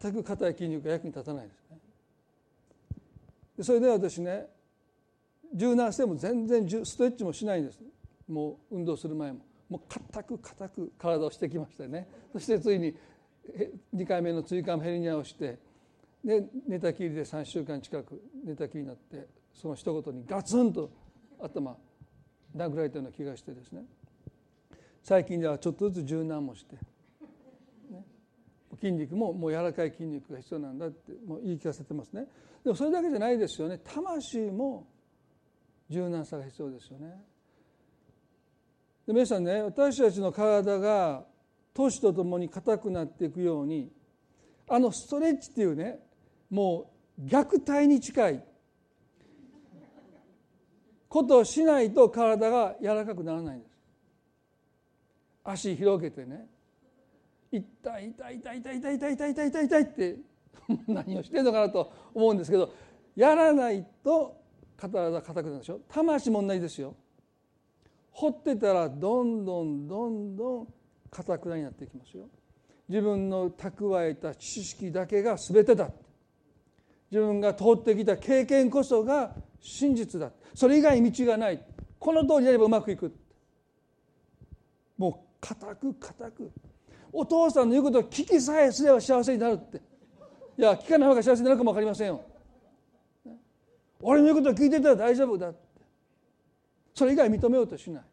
[0.01, 1.79] 全く硬い筋肉が役に立たないですね。
[3.61, 4.47] それで私ね
[5.53, 7.79] 柔軟性も全然ストレッチもしないんです。
[8.27, 9.41] もう運動する前も。
[9.69, 12.07] もう硬く硬く体をしてきましてね。
[12.33, 12.97] そしてついに
[13.93, 15.66] 2回目の椎間ヘルニアをして
[16.27, 20.91] で寝たきりで3週間近く寝たきりになってその一言にガツンと
[21.41, 21.77] 頭
[22.53, 23.85] 殴られたような気がしてですね。
[25.01, 26.75] 最近ではちょっとずつ柔軟もして、
[27.89, 28.03] ね、
[28.81, 32.27] 筋肉ももう柔らかい筋肉が必要なんだってもう言い聞かせてますね。
[32.61, 33.79] でもそれだけじゃないですよね。
[33.85, 34.85] 魂も
[35.89, 37.23] 柔軟さが必要ですよね。
[39.07, 41.25] で皆さんね私たちの体が
[41.73, 43.93] 年とともに硬くなっていくように
[44.67, 46.05] あのストレッチっていうね
[46.49, 48.43] もう虐待に近い。
[51.09, 53.71] ことをしないと体が柔らかくならないんです。
[55.43, 56.47] 足広げてね。
[57.51, 60.17] 痛い痛い痛い痛い痛い痛い痛い痛い痛い痛いって
[60.85, 62.69] 何をしてんのかなと思うんですけど
[63.15, 64.35] やらないと
[64.75, 65.79] 体が硬くなるでしょ。
[65.87, 66.95] 魂も同じですよ。
[68.11, 70.73] 掘ってたらどんどんどんどん
[71.09, 72.29] 硬くなになっていきますよ。
[72.89, 75.89] 自分の蓄えた知識だけが全てだ
[77.09, 80.31] 自分が通ってきた経験こそが真実だ。
[80.53, 81.63] それ以外に道がない。
[81.99, 83.13] この通りやればうまくいく。
[84.97, 86.51] もう固く固く。
[87.13, 89.77] お父さんの言うことを聞きさえすれば幸せになるって。
[90.57, 92.21] いや聞かない方が幸せになるかも分かりませんよ。
[94.01, 95.59] 俺の言うことを聞いてたら大丈夫だって。
[96.93, 98.03] それ以外認めようとしない。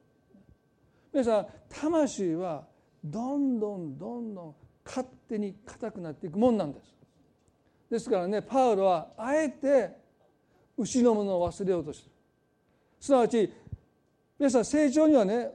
[1.12, 2.64] 皆さん魂は
[3.02, 4.54] どんどんどんどん
[4.85, 6.94] 勝手に硬くなっていくもんなんです。
[7.94, 9.90] ですからねパウロはあえて
[10.76, 12.11] 牛のものを忘れようとしてる
[12.98, 13.52] すなわち
[14.37, 15.52] 皆さん成長にはね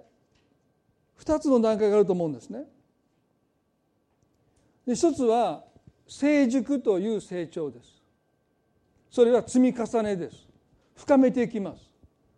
[1.20, 2.64] 2つの段階があると思うんですね。
[4.88, 5.66] で一つは
[6.08, 8.02] 成熟という成長です。
[9.12, 10.48] それは積み重ねです。
[10.96, 11.82] 深めていきます。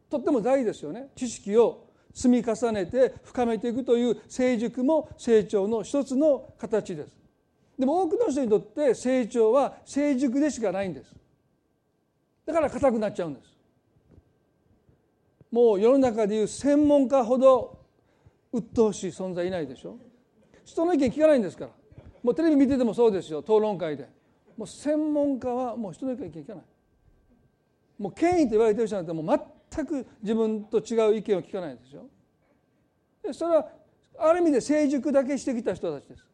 [0.09, 1.09] とっても大事ですよね。
[1.15, 7.20] 知識を積み重ねて深めていくという成熟も成長の一つの形です。
[7.81, 11.15] でも多くの人にとって成長は成熟でしかないんです。
[12.45, 13.57] だから硬くなっちゃうんです。
[15.51, 17.79] もう世の中でいう専門家ほど
[18.53, 19.97] 鬱陶しい存在いないでしょ。
[20.63, 21.71] 人の意見聞かないんですから。
[22.21, 23.39] もうテレビ見ててもそうですよ。
[23.39, 24.07] 討論会で。
[24.55, 26.63] もう専門家はもう人の意見聞かない。
[27.97, 29.41] もう権威と言われてる人なんてもう
[29.73, 32.03] 全く自分と違う意見を聞かないですよ。
[33.23, 33.67] でそれは
[34.19, 36.30] ある意味で成熟だけしてきた人たちです。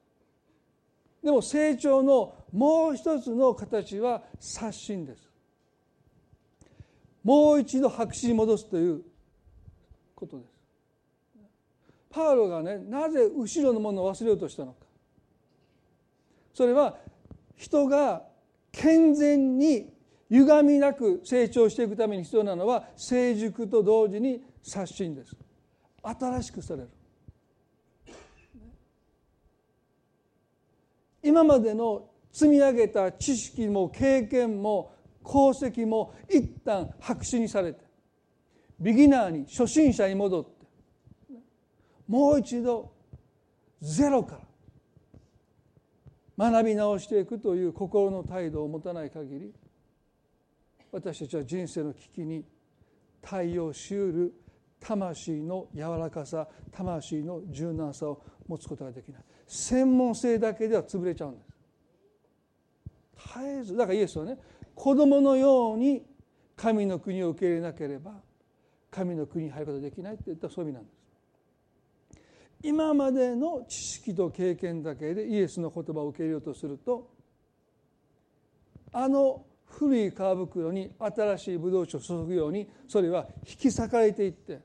[1.27, 5.29] でも成長のもう一つの形は刷新です。
[7.21, 9.01] もう一度白紙に戻すという
[10.15, 10.49] ことです。
[12.09, 14.85] パウロがねなぜ後ろのものを忘れようとしたのか。
[16.53, 16.95] それは
[17.57, 18.23] 人が
[18.71, 19.91] 健全に
[20.29, 25.35] 歪みなく成長していくために必要なのは成熟と同時に刷新です。
[26.01, 26.89] 新しくされる。
[31.27, 34.93] 今までの積み上げた知識も経験も
[35.25, 37.81] 功績も一旦白紙にされて
[38.79, 40.51] ビギナーに初心者に戻って
[42.07, 42.93] もう一度
[43.81, 44.39] ゼロか
[46.37, 49.53] ら学び直していくという心の態度を持たない限り
[50.93, 52.45] 私たちは人生の危機に
[53.21, 54.33] 対応しうる
[54.79, 59.23] 魂の柔らかさ魂の柔軟さを持つことができない。
[59.47, 61.47] 専門性だけでは潰れちゃうんです。
[63.35, 64.37] 絶えずだからイエスはね
[64.75, 66.03] 子供のように
[66.55, 68.13] 神の国を受け入れなければ
[68.91, 70.97] 神の国に入ることができないって言ったそういう意味なんです。
[72.63, 77.09] 今までの知識と経験だけでイエスの言葉を受け入れようとすると
[78.91, 84.59] あの古い皮袋に新しいブドウ酒を注ぐようにそれは引き裂かれていって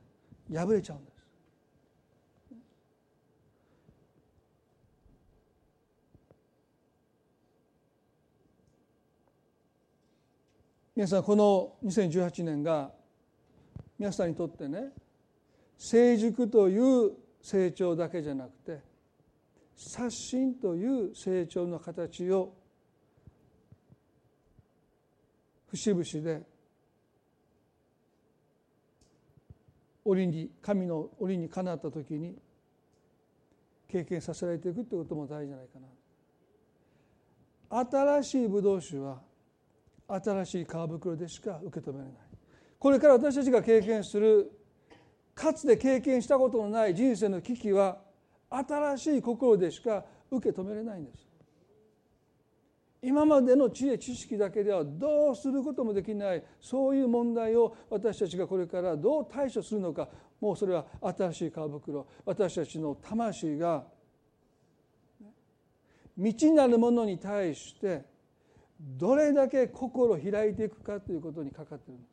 [0.53, 1.12] 破れちゃうんです。
[11.03, 12.93] 皆さんこの2018年が
[13.99, 14.91] 皆さんにとってね
[15.77, 17.11] 成熟という
[17.43, 18.79] 成長だけじゃなくて
[19.75, 22.55] 刷新という成長の形を
[25.73, 26.43] 節々で
[30.05, 32.37] 折に神の折にかなった時に
[33.89, 35.81] 経験させられていくということも大事じゃないか
[37.81, 37.89] な。
[37.91, 39.32] 新しいブドウ酒は
[40.09, 42.21] 新しい皮袋でしか受け止められない。
[42.79, 44.51] これから私たちが経験する
[45.35, 47.99] かつて経験したことのない人生の危機は
[48.51, 51.33] 新しい心でしか受け止めれないんです。
[53.05, 60.09] 今までの知恵知識だけではどうすることもできないそういう問題を私たちがこれからどう対処するのか
[60.41, 60.87] もうそれは
[61.19, 63.85] 新しい皮袋私たちの魂が
[66.17, 68.05] 未知なるものに対して
[68.83, 72.13] どれだけ心を開いていくかということにかかっているんです。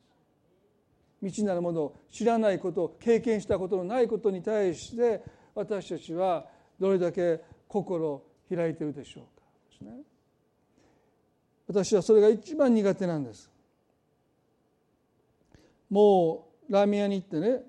[1.20, 5.22] 未知なるものを知らないこと経験したことのないことに対して
[5.54, 6.46] 私たちは
[6.78, 9.90] どれだけ心を開いているでしょうか。
[9.90, 10.00] ね。
[11.66, 13.50] 私はそれが一番苦手なんです。
[15.90, 17.62] もうラーメン屋に行ってね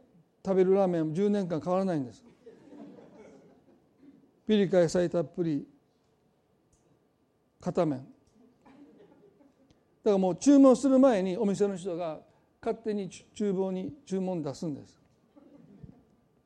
[0.45, 2.23] 食べるラーメンは10年間変わらないんです。
[4.47, 5.67] ピリカ野菜たっぷり
[7.59, 8.05] 片面。
[10.03, 12.19] だからもう注文する前にお店の人が
[12.61, 14.99] 勝手に厨房に注文出すんです。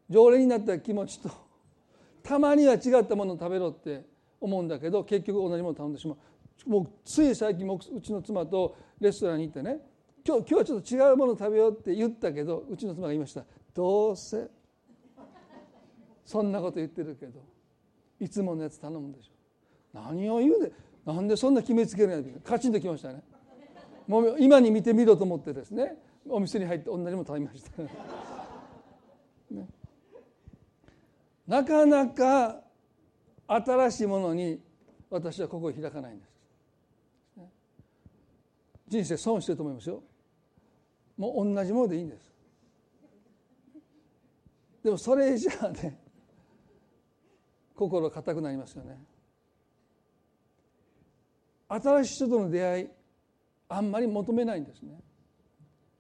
[0.10, 1.30] 常連になった気持ちと
[2.22, 4.06] たまには違ったものを食べろって
[4.40, 6.70] 思うんだけど結局同じものを頼んでしまう。
[6.70, 9.80] もうつい最近もうちの妻とレストランに行ってね
[10.26, 13.46] 今日今日はちょっと違うものを食べようって言ったけどうちの妻が言いました。
[13.74, 14.50] どうせ
[16.26, 17.40] そんなこと言ってるけど
[18.20, 19.32] いつものやつ頼むんでしょ。
[19.94, 20.72] 何を言うで
[21.06, 23.24] なんでそんな決めつけるんやカチンときましたね。
[24.08, 25.96] もう今に見てみろと思ってですね
[26.30, 29.68] お店に入って同じもの食べました、ね、
[31.48, 32.62] なかなか
[33.48, 34.60] 新しいものに
[35.10, 36.36] 私は心を開かないんです。
[38.88, 40.04] 人生損してると思いますよ。
[41.18, 42.34] もう同じものでいいんです。
[44.84, 46.00] でもそれじゃあね
[47.76, 48.98] 心硬くなりますよね。
[51.68, 52.88] 新しい人との出会い
[53.70, 55.00] あんまり求めないんですね。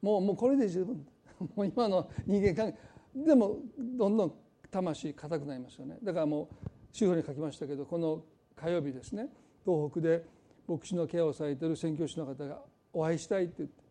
[0.01, 1.05] もうもうこれで十分。
[1.55, 2.77] もう今の人間関係。
[3.15, 4.33] でもどんどん
[4.69, 5.97] 魂硬くなりますよね。
[6.03, 6.47] だからもう
[6.91, 8.23] 主婦に書きましたけどこの
[8.55, 9.29] 火曜日ですね。
[9.65, 10.25] 東北で
[10.67, 12.61] 牧師のケアをされている宣教師の方が
[12.93, 13.83] お会いしたいって言って。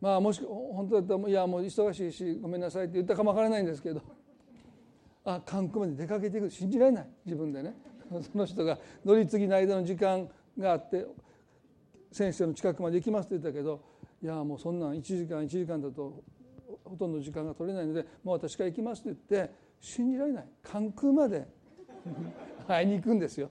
[0.00, 4.00] まあもし本当だったらいやもう忙しいしごめんなさいって言ったかもわからないんですけど。
[5.24, 7.08] あ韓国まで出かけていく信じられない。
[7.24, 7.74] 自分でね。
[8.32, 11.06] その人が乗り継ぎの間の時間があって
[12.10, 13.80] 先生の近くまで行きますって言ったけど
[14.22, 16.22] いやもうそんなん1時間1時間だと
[16.84, 20.48] ほとんど時間が取れないのでもう私から行きますって言って信じられない。
[20.62, 21.46] 関空まで
[22.68, 23.50] 会いに行くんですよ。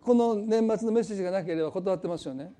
[0.00, 2.52] この年末のメッセージがなければ断ってますよね。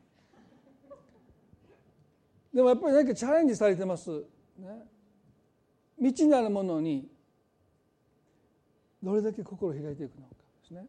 [2.55, 4.11] でもやっぱり何かチャレンジされてます、
[4.59, 4.87] ね、
[5.99, 7.11] 未知なるものに
[9.03, 10.87] どれだけ心を開いていくのかですね。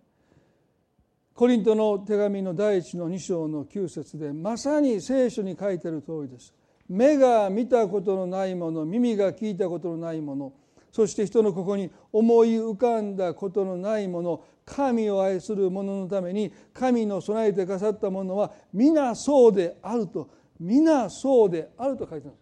[1.35, 6.53] コリントの手紙の第一の2章の9節でまさに聖書に書いてある通りです。
[6.87, 10.53] 目が見たことのないもの耳が聞いたことのないもの
[10.91, 20.29] そして人のここに思い浮かんだことのないもの神を愛する者のために神の備えてくださったものは皆そうであると。
[20.59, 22.39] 皆そうであると書いてます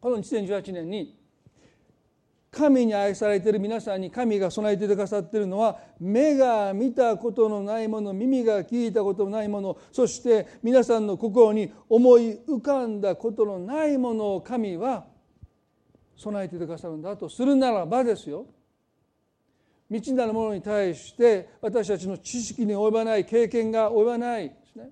[0.00, 1.15] この2018年に
[2.56, 15.04] 神に愛されている皆さんに神が備えてくださっているのは目が見たことのないもの耳が聞いたことのないものそして皆さんの心に思い浮かんだことのないものを神は
[16.16, 18.46] 備えてくださるんだとするならばですよ。
[19.88, 24.88] 未知なるものに対して私たちの知識に及ばない経験が及ばないですね。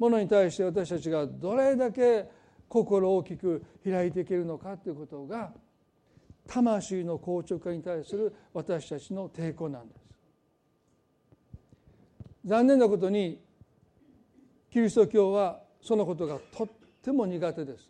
[0.00, 2.28] ものに対して私たちがどれだけ
[2.68, 5.52] 心を大きく開いていけるのかということが
[6.48, 10.00] 魂の硬直化に対する私たちの抵抗なんです。
[12.44, 13.40] 残念なことに
[14.70, 16.68] キリスト教はそのことがとっ
[17.02, 17.88] ても苦手です。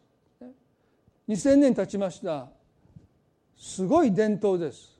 [1.28, 2.48] 2000年経ちました
[3.56, 4.94] すごい伝統です。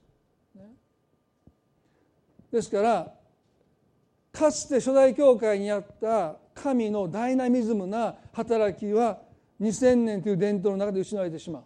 [2.50, 3.14] ですから
[4.32, 9.18] かつて初代教会にあった神のダイナミズムな働きは
[9.61, 11.62] 2000年という伝統の中で失われてしまう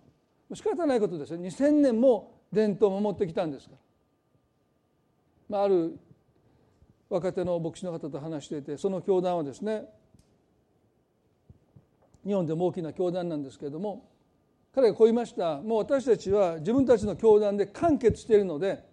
[0.54, 1.40] 仕方ないことですよ。
[1.40, 3.78] 2000年も伝統を守ってきたんですから、
[5.48, 5.98] まあ、ある
[7.10, 9.84] 若手の牧師の方と話していてその教団はですね
[12.24, 14.08] 日本でも大きな教団なんですけれども
[14.74, 15.60] 彼がこう言いました。
[15.60, 18.84] もう私たちは自分たちの教団で完結しているので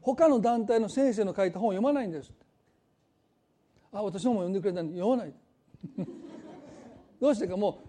[0.00, 2.32] 他の団体の先生の書いた本を読まないんです。
[3.92, 5.34] あ私の本読んでくれたんで読まない。
[7.20, 7.88] どうしてかもう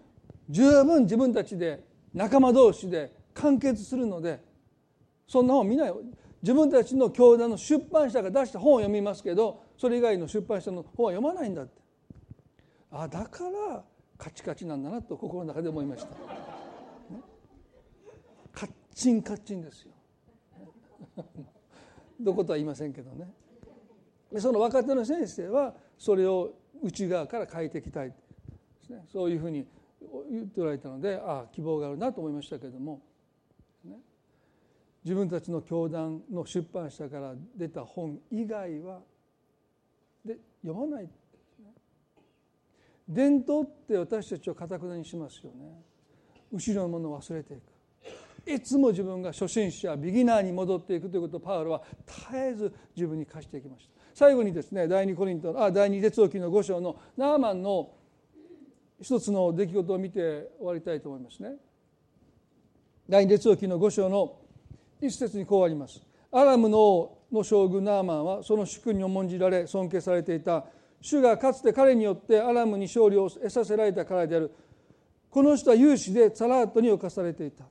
[0.50, 1.84] 十分自分たちで
[2.14, 4.40] 仲間同士で完結するので
[5.28, 5.94] そんな本見ない
[6.42, 11.82] 自分たちの教団の出版社が出した本を読みますけどそれ以外の出版社の本は読まないんだって。
[12.92, 13.84] あだから
[14.18, 16.16] カチカチなんだなと心の中で思いました、ね、
[18.52, 19.92] カッチンカッチンですよ。
[22.22, 23.34] どことは言いませんけどね。
[24.38, 28.10] その若手の先生はそれを内側から変えていきたい。
[28.90, 29.06] ね。
[29.08, 29.66] そういうふうに
[30.30, 33.02] 言っておられたのでああ希望があるなと思いましたけれども、
[33.84, 33.98] ね、
[35.04, 39.00] 自分たちの教団の出版社から出た本以外は
[40.24, 41.10] で読まない、ね、
[43.08, 45.82] 伝統って私たちをかたくなにしますよね。
[46.52, 47.74] 後ろのものを忘れていく。
[48.46, 53.94] いつも自分が初心者ビギナーに戻っていくということをパウロは絶えず自分に課していきました。
[54.14, 57.90] 最後にですね第二コリントあ第二列王記の5章のナーマンの
[59.04, 61.56] 一つの出来事を見て終わりたいと思いますね。
[63.10, 64.38] 第二列王記の5章の
[65.02, 66.02] 一節にこうあります。
[66.32, 70.66] アラムの王の将軍ナーマンはその主君に重んじられ尊敬されていた
[71.02, 74.52] 主がかつて彼によってアラムに勝利を得させられたからである。
[75.30, 77.66] この人は勇士でサラートに侵されていた。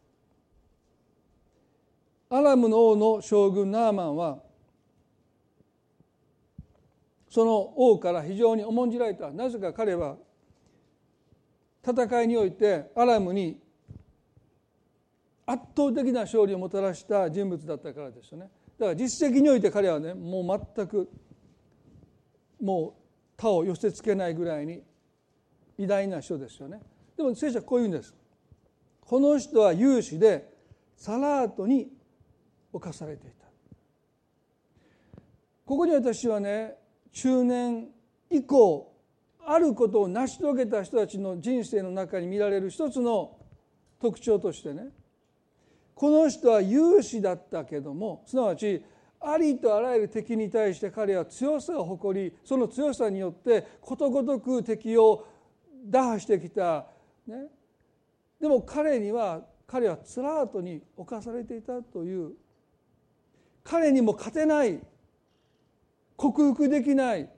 [2.28, 4.38] アラムの王の将軍ナーマンは
[7.30, 9.30] その王から非常に重んじられた。
[9.30, 10.18] なぜか彼は
[11.84, 13.58] 戦いにおいてアラムに
[15.44, 18.48] 圧倒的な勝利をもたらした人物だったからですよね。
[18.78, 21.10] だから実績において彼はねもう全く
[22.60, 22.92] もう
[23.36, 24.82] 他を寄せつけないぐらいに
[25.78, 26.80] 偉大な人ですよね。
[27.16, 28.14] でも聖書はこういうんです。
[29.00, 30.48] この人は勇士で
[30.96, 31.88] サラートに
[32.72, 33.46] 侵されていた。
[35.66, 36.76] ここに私はね
[37.12, 37.88] 中年
[38.30, 38.91] 以降
[39.46, 43.36] あることを成し遂げた人たちの人生の中に見られる一つの
[44.00, 44.88] 特徴としてね
[45.94, 48.84] この人は勇士だったけどもすなわち
[49.20, 55.26] ありとあらゆる敵に対して彼は強さを誇りその強さによってことごとく敵を
[55.84, 56.86] 打破してきた、
[57.26, 57.46] ね、
[58.40, 62.32] でも彼には彼はつらーとに侵されていたという
[63.64, 64.80] 彼にも勝てない
[66.16, 67.28] 克服できない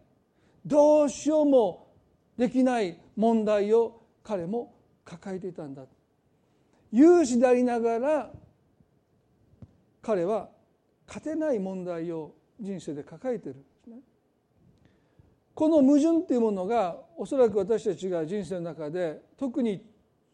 [0.65, 1.84] どうしようも
[2.37, 4.75] できない問題を彼も
[5.05, 5.85] 抱えていたんだ
[6.91, 8.31] 有志でありながら
[10.01, 10.49] 彼は
[11.07, 13.97] 勝てない問題を人生で抱えてるんですね。
[15.55, 19.85] この矛盾というものがおそらく私たちが人生の中で特に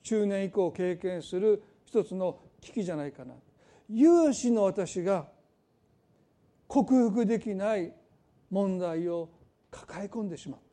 [0.02, 3.34] 中年以降経験する一つの危機じゃないかな。
[3.88, 5.28] 有志の私が
[6.68, 7.92] 克服できない
[8.50, 9.28] 問題を
[9.70, 10.69] 抱え込んでしまってる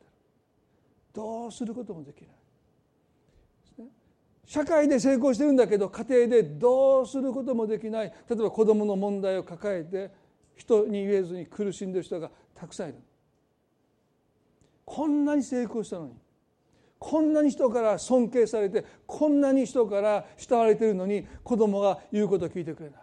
[1.18, 2.30] どうすることもできない。
[4.46, 8.06] 社会で成功してるんだけど家庭でどうすることもできない。
[8.06, 10.12] 例えば子どもの問題を抱えて
[10.54, 12.98] 人に言えずに苦しんでる人がたくさんいる。
[14.84, 16.12] こんなに成功したのに
[17.00, 23.00] こんなに人から尊敬されてこんなに人から慕われてるのに子供が言うことを聞いてくれない。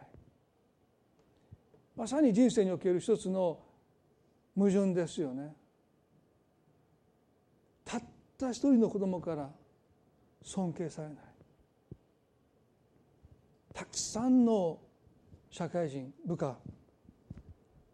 [1.97, 3.59] まさに人生における一つの
[4.55, 5.53] 矛盾ですよね。
[8.38, 9.49] たった一人の子供から
[10.43, 11.17] 尊敬されない
[13.73, 14.79] たくさんの
[15.49, 16.57] 社会人部下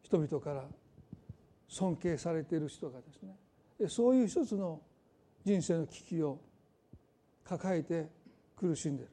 [0.03, 0.65] 人々から
[1.67, 4.81] 尊敬されている人がですねそういう一つの
[5.45, 6.39] 人生の危機を
[7.43, 8.07] 抱えて
[8.55, 9.11] 苦しんでいる。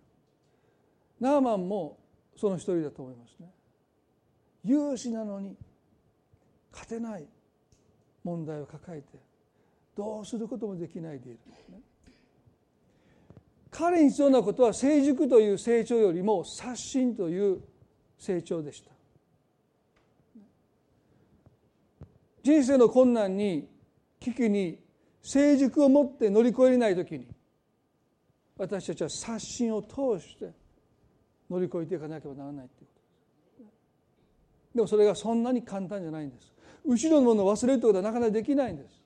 [1.20, 1.98] ナーマンも
[2.36, 3.50] その一人だと思いますね。
[4.62, 5.56] 有志なのに
[6.70, 7.26] 勝てない
[8.22, 9.27] 問題を抱えて
[9.98, 11.80] どうすることもできないでいるんですね。
[13.68, 17.60] 彼に必要なことは成熟という成長よりも刷新という
[18.16, 18.90] 成長でした。
[22.44, 23.68] 人生の困難に
[24.20, 24.78] 危機に
[25.20, 27.26] 成熟を持って乗り越えれない時に
[28.56, 30.52] 私たちは刷新を通して
[31.50, 32.92] 乗り越えていかなければならないというこ
[33.58, 34.76] とです。
[34.76, 36.52] でもそれがそんなに簡単じゃないんです。
[36.86, 38.97] 後ろのものを忘れるということはなかなかできないんです。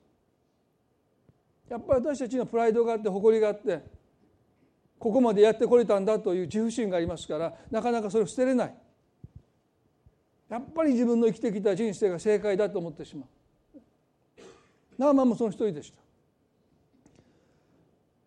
[1.73, 3.79] やっぱり私たちのプライドがあって誇りがあって
[4.99, 8.75] ここまでやってこれたんだという自負心がありますからなかなかそれを捨てれない。
[10.49, 14.41] やっぱり自分の生きてきた人生が正解だと思ってしまう。
[14.99, 15.97] ナーマンもその一人でした。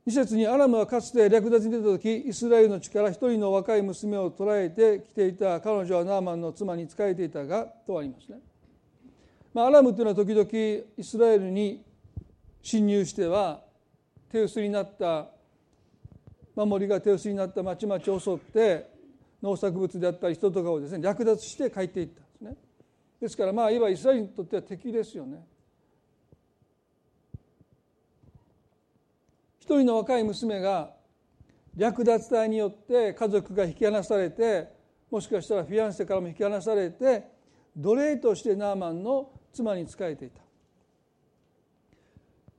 [0.09, 8.39] 2節にアラムはかつて略奪に出た時イスラエルの地から一人の若い娘を捕らえてきていた彼女はナーマンの妻に仕えていたがとありますね。
[9.55, 11.86] まあ、アラムというのは時々イスラエルに
[12.67, 13.61] 侵入しては
[14.29, 15.29] 手薄になった
[16.57, 18.91] 守りが手薄になった町々を襲って
[19.41, 22.57] 農作物であったり人とかをですね略奪して帰っていったんですね。
[23.21, 25.47] ですからまあいわばイスラエルにとっては敵ですよね。
[29.61, 30.91] 一人の若い娘が
[31.77, 34.67] 略奪隊によって家族が引き離されて
[35.09, 37.29] もしかしたらフィアンセからも引き離されて
[37.77, 40.46] 奴隷としてナーマンの妻に仕えていた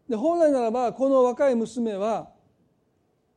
[0.09, 2.29] で本来ならばこの若い娘は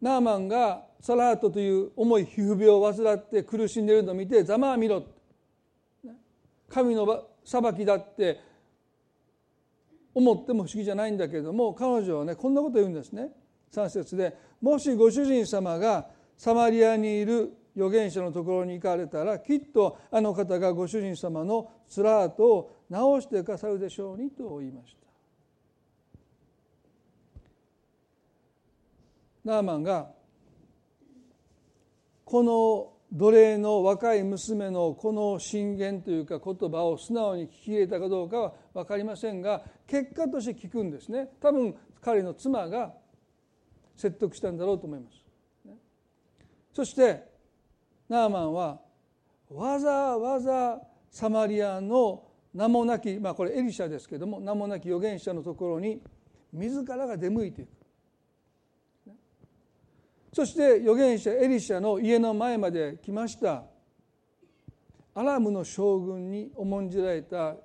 [0.01, 5.05] ナーマンがサラートという重い皮膚病を患って苦しんでいるのを見てざまあ見ろ。
[6.69, 8.41] 神の裁きだって
[10.15, 13.31] 思っても不思議じゃないんだけれども彼女はねこんなこと言うんですね。
[13.73, 25.00] 3節でもしご主人様がサマリアにいる預言者のところに行かれたらきっとあの方がご主人様のつらーとを直してくださるでしょうにと言いました。
[29.51, 30.07] ナーマンが
[32.25, 42.95] この奴隷の若い娘のこの進言というか言葉を素直に聞き入れたかどうかは分かりませんが結果として聞くんですね多分彼の妻が
[43.97, 45.17] 説得したんだろうと思います。
[46.73, 47.25] そして
[48.09, 48.81] ナーマンは
[49.51, 50.81] わざわざ
[51.11, 52.23] サマリアの
[52.55, 56.01] 名もなきまあこれエリシャですけども名もなき預言者のところに
[56.53, 57.80] 自らが出向いていく。
[60.33, 63.65] そして預言者エリシャの家の前まで来ました。
[65.15, 67.57] アラムの将軍に重んじられた。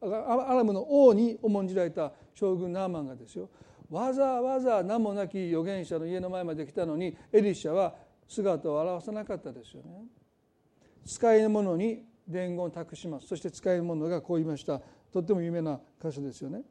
[0.00, 3.50] アラムの王に重んじられた将軍ナーマンがですよ。
[3.90, 7.94] わざわざ名もなき預言者の家の前まで来たのにエリシャは
[8.26, 10.06] 姿を現さなかったですよね。
[11.04, 13.26] 使いの者に伝言を託します。
[13.26, 14.80] そして使いの者がこう言いました。
[15.12, 16.62] とっても有名な箇所ですよね。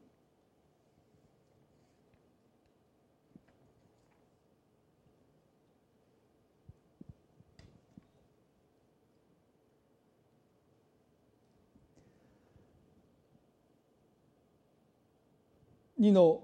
[16.00, 16.42] 2の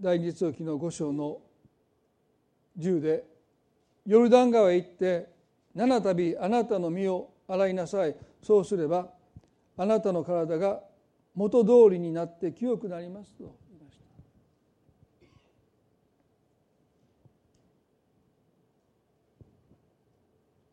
[0.00, 1.38] 第二通記の5章の
[2.78, 3.24] 10で
[4.06, 5.28] ヨルダン川へ行って
[5.74, 8.16] 七度あなたの身を洗いなさい。
[8.42, 9.08] そうすれば
[9.76, 10.80] あなたの体が
[11.34, 14.04] 元通りになって清くなりますと言いました。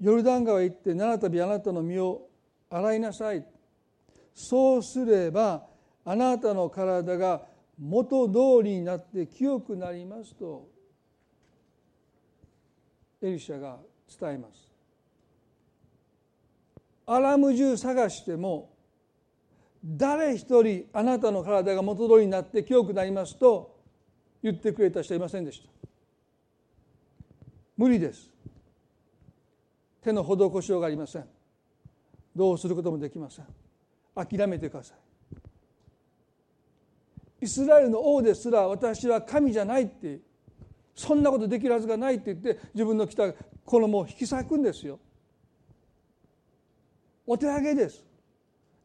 [0.01, 2.27] ヨルダン川へ行って七度あなたの身を
[2.69, 3.45] 洗いなさい。
[4.33, 5.65] そうすれば
[6.03, 7.41] あなたの体が
[7.79, 10.67] 元通りになって清くなりますと
[13.21, 13.79] エリシャが
[14.19, 14.65] 伝えます。
[17.07, 18.73] アラム中探しても
[19.83, 23.79] 誰一人あなたの体が元通りになって清くなりますと
[24.41, 25.69] 言ってくれた人いませんでした。
[27.77, 28.31] 無理です。
[30.01, 31.25] 手の施しようがありません。
[32.35, 33.45] どうすることもできません。
[34.15, 35.04] 諦めてください。
[37.41, 40.19] イスラエルの王ですら私は神じゃないって
[40.95, 43.33] そんなことできるはずがないって言って自分の着た
[43.65, 44.99] 衣を引き裂くんですよ。
[47.27, 48.05] お手上げです。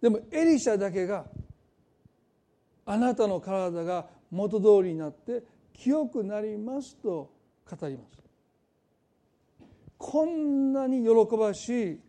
[0.01, 1.27] でもエリシャだけが
[2.87, 5.43] あなたの体が元通りになって
[5.75, 7.31] 清くなりますと
[7.71, 8.23] 語ります。
[9.99, 12.01] こんなに喜ばしい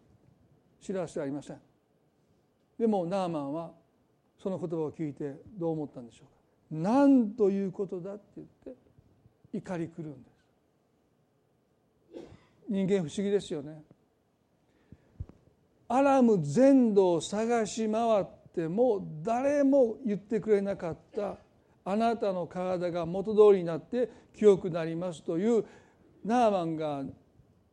[0.81, 1.61] 知らせはありません。
[2.79, 3.71] でもナーマンは
[4.41, 6.31] その言葉を聞いてどう思ったんでしょうか？
[6.71, 10.29] 何ということだって言って怒り狂うんで
[12.13, 12.21] す。
[12.69, 13.83] 人間不思議ですよね。
[15.89, 18.25] アラム全土を探し回っ
[18.55, 21.37] ても誰も言ってくれなかった。
[21.83, 25.65] あなたの体が元通りになって清くなりますという。
[26.23, 27.03] ナーマンが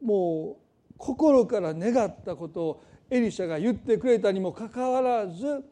[0.02, 5.62] もう心から願ったことをエリシャが言ってくれたにもかかわらず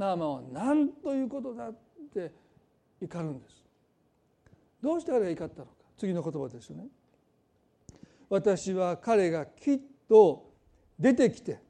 [0.00, 1.78] ナーマンは何ということだっ
[2.12, 2.32] て
[3.02, 3.54] 怒るんです。
[4.82, 5.72] どうして彼が怒ったのか。
[5.98, 6.86] 次の言葉ですよね。
[8.30, 10.54] 私は彼がきっと
[10.98, 11.60] 出てきて、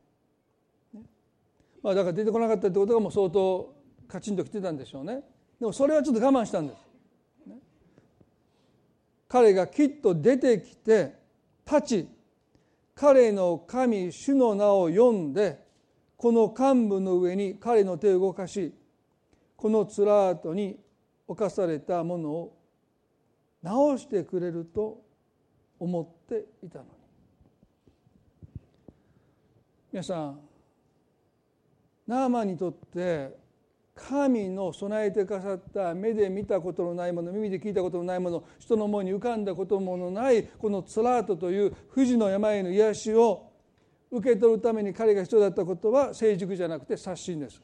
[1.83, 3.75] まあ、だから出てこなかったってことがもう相当
[4.07, 5.23] カチンときてたんでしょうね。
[5.59, 6.79] でもそれはちょっと我慢したんです。
[9.27, 11.15] 彼がきっと出てきて
[11.67, 12.09] 立ち
[12.95, 15.70] 彼の神主の名を呼んで
[16.21, 18.75] この幹部の上に彼の手を動かし
[19.57, 20.79] このつらーとに
[21.27, 22.59] 侵されたものを
[23.63, 25.01] 直してくれると
[25.79, 26.91] 思っていたのに。
[29.91, 30.41] 皆さん
[32.07, 33.35] ナーマンにとって
[33.95, 43.50] 神の備えてくださった目で見たことのないもの耳で聞いたことのないもの人の思いに浮かんだこともないこのツラートという不治の病の癒しを
[44.11, 47.63] 受け取るために彼が必要だったことは成熟じゃなくて刷新です。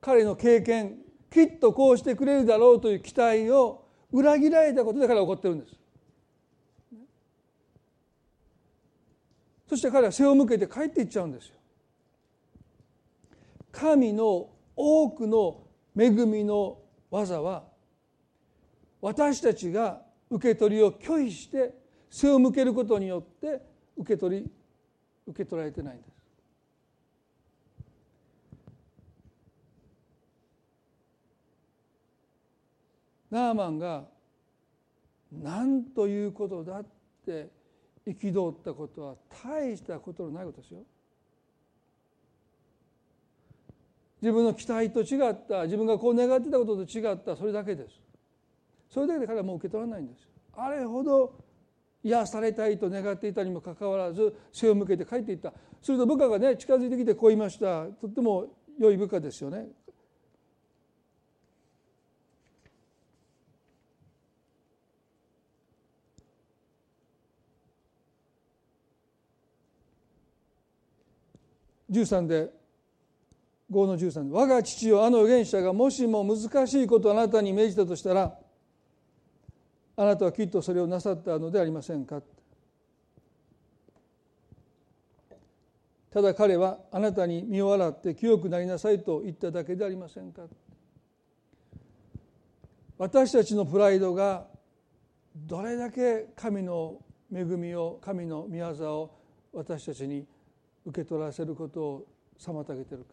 [0.00, 0.98] 彼の経験
[1.30, 5.74] きっとこうしてくれるだろうという期待を裏切られたことで彼は怒ってるんです。
[9.68, 11.56] そして彼は背を向けて帰っていっちゃうんですよ。
[13.72, 15.64] 神の多くの
[15.98, 16.78] 恵みの
[17.10, 17.64] 技は
[19.00, 21.74] 私たちが受け取りを拒否して
[22.10, 23.60] 背を向けることによって
[23.96, 24.50] 受け取り
[25.26, 26.16] 受け取られてないんです。
[33.30, 34.04] ナーマンが
[35.32, 36.86] 何ということだっ
[37.24, 37.48] て
[38.06, 40.80] 憤ったことは大したことのないことですよ。
[44.22, 48.00] 自分の期待と違った自分がこう願ってたことと違ったそれだけです
[48.90, 50.26] それだけで彼はもう受け取らないんです
[50.56, 51.34] あれほど
[52.06, 55.52] 癒されたいと願っていたにもかかわらず背を向けて帰っていった。
[55.82, 57.84] すると部下がね近づいてきてこう言いました。
[57.86, 58.46] とっても
[58.78, 59.66] 良い部下ですよね。
[71.90, 72.50] 13で
[73.70, 78.38] 5の13我が父よあの預言者がもしも難しいことをあなたに命じたとしたら
[79.96, 82.20] あなたはきっとそれをなさったのでありませんか？
[86.10, 90.42] ただ彼はあなたに身を洗って清くなりなさいと言っただけでありませんか？
[92.98, 94.46] 私たちのプライドが
[95.34, 96.98] どれだけ神の
[97.34, 98.66] 恵みを神の御業
[99.00, 99.18] を
[99.52, 100.26] 私たちに
[100.86, 102.06] 受け取らせることを
[102.38, 103.06] 妨げてるか。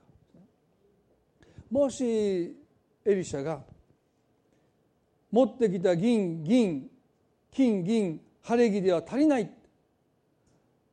[1.70, 2.56] もし
[3.06, 3.62] エリシャが
[5.34, 6.88] 持ってきた銀銀
[7.52, 9.50] 金銀晴れ着では足りない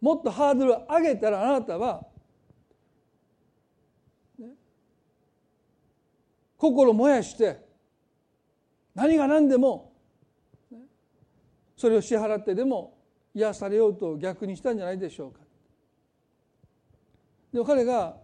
[0.01, 2.07] もっとハードルを上げたらあなたは、
[6.57, 7.63] 心燃やして
[8.95, 9.93] 何が何でも、
[11.77, 12.97] それを支払ってでも
[13.35, 15.41] 癒されようと逆にしたんじゃないでしょうか。
[17.53, 18.17] でも彼が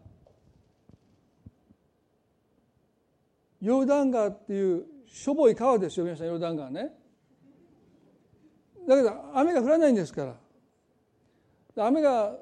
[3.60, 6.92] ヨルダン川っていうしょぼい川ですよ皆さんヨルダン川ね。
[8.86, 10.24] だけど雨が降らないんですか
[11.74, 11.86] ら。
[11.86, 12.36] 雨が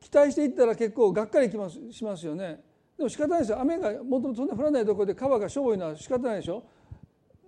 [0.00, 2.62] 期待していったら結構がっかりきますしますよね。
[2.96, 3.60] でも仕方ないですよ。
[3.60, 6.64] 雨がもともとそんな降らないところで川がしょぼいのは仕方ないでしょ。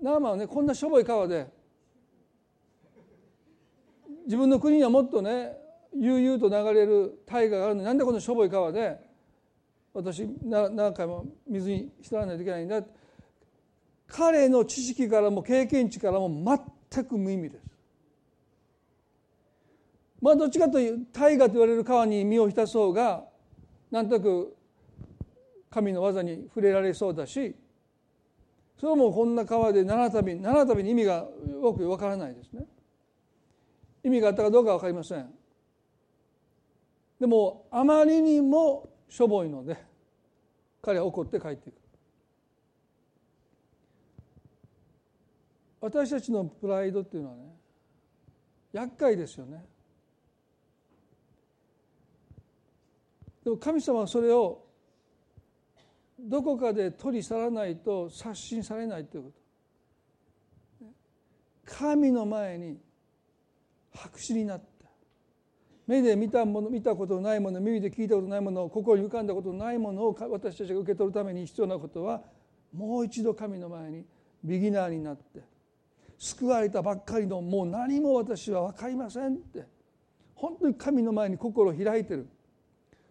[0.02, 1.46] ナーマンはねこんなしょぼい川で
[4.24, 5.56] 自分の国にはもっとね
[5.94, 8.98] 悠々と流れる大河があるのになんでこのしょぼい川で
[9.92, 12.78] 私何回も水に浸らないといけないんだ。
[12.78, 12.99] って
[14.10, 16.28] 彼の知識からも経験値からも
[16.92, 17.64] 全く無意味です。
[20.20, 23.24] まあどっちかというと大河と言われる川に身を浸そうが
[23.90, 24.54] なんとなく
[25.70, 27.54] 神の技に触れられそうだし
[28.78, 31.26] それはもうこんな川で七旅七旅に意味が
[31.62, 32.64] よくわからないですね。
[34.02, 35.30] 意味があったかどうか分かりません。
[37.20, 39.76] でもあまりにもしょぼいので
[40.82, 41.79] 彼は怒って帰っていく。
[45.80, 47.42] 私たちのプライドっていうのはね
[48.72, 49.64] 厄介ですよね。
[53.42, 54.62] でも神様はそれを
[56.18, 59.40] どこかで取り去らないと刷新されないということ。
[61.64, 62.78] 神の前に
[63.94, 64.66] 白紙になった
[65.86, 72.22] 目で見たもの見たことないもの耳で聞いたことないもの心に浮かんだことないものを私たちが受け取るために必要なことは
[72.72, 74.04] もう一度神の前に
[74.44, 75.40] ビギナーになって
[76.20, 79.64] 救われたばっかりのもう何も私は分かりませんって。
[80.34, 82.28] 本当に神の前に心を開いてる。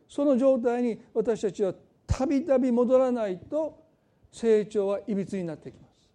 [0.08, 1.74] その状態に私たちは
[2.06, 3.84] たびたび戻らないと
[4.32, 6.08] 成長はいびつになってきます。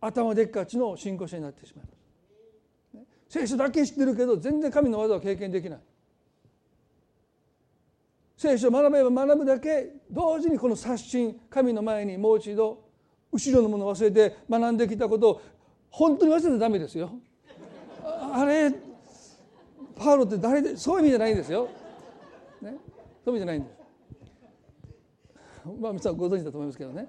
[0.00, 3.06] 頭でっかちの信仰者になってしまいます。
[3.28, 5.80] 聖書だけ知ってるけど全然神の技を経験できない。
[8.38, 12.84] 聖書を学べば学ぶだけ同時にこの刷新神の前にもう一度
[13.32, 15.40] 後ろのものを忘れて学んできたことを
[15.94, 17.12] 本当に忘れてダメですよ。
[18.32, 18.72] あれ
[19.94, 21.68] パウロって誰でそういう意味じゃないんですよ。
[22.60, 22.74] ね、
[23.24, 23.76] そういう意味じゃないんです。
[25.80, 27.06] まあ皆さんご存知だと思いますけどね。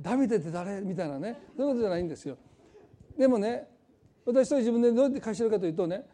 [0.00, 2.36] ダビデって誰みたいなねそういうことじゃないんですよ。
[3.16, 3.68] でもね
[4.24, 6.04] 私と自分でどうやって貸してるかというとね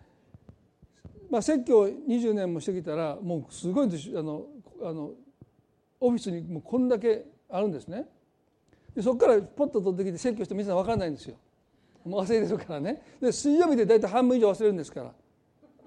[1.30, 4.44] まあ、説教20年もしてきたらもうすごいあの
[4.82, 5.12] あの
[5.98, 8.04] オフィスにもうこんだけあるんですね
[8.94, 11.36] でそこからポッと取ってきて説教してみんな分かんないんですよ
[12.04, 13.02] もう忘れてるからね。
[13.20, 15.12] で水曜日で大体半分以上忘れるんですから。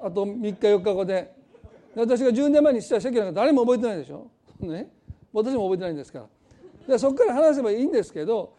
[0.01, 1.35] あと3日4日後で。
[1.95, 4.91] 私が10年前にした説教なんか誰も覚えてないでしょ、ね、
[5.31, 6.27] 私も覚えてないんですから。
[6.87, 8.53] でそこから話せばいいんですけど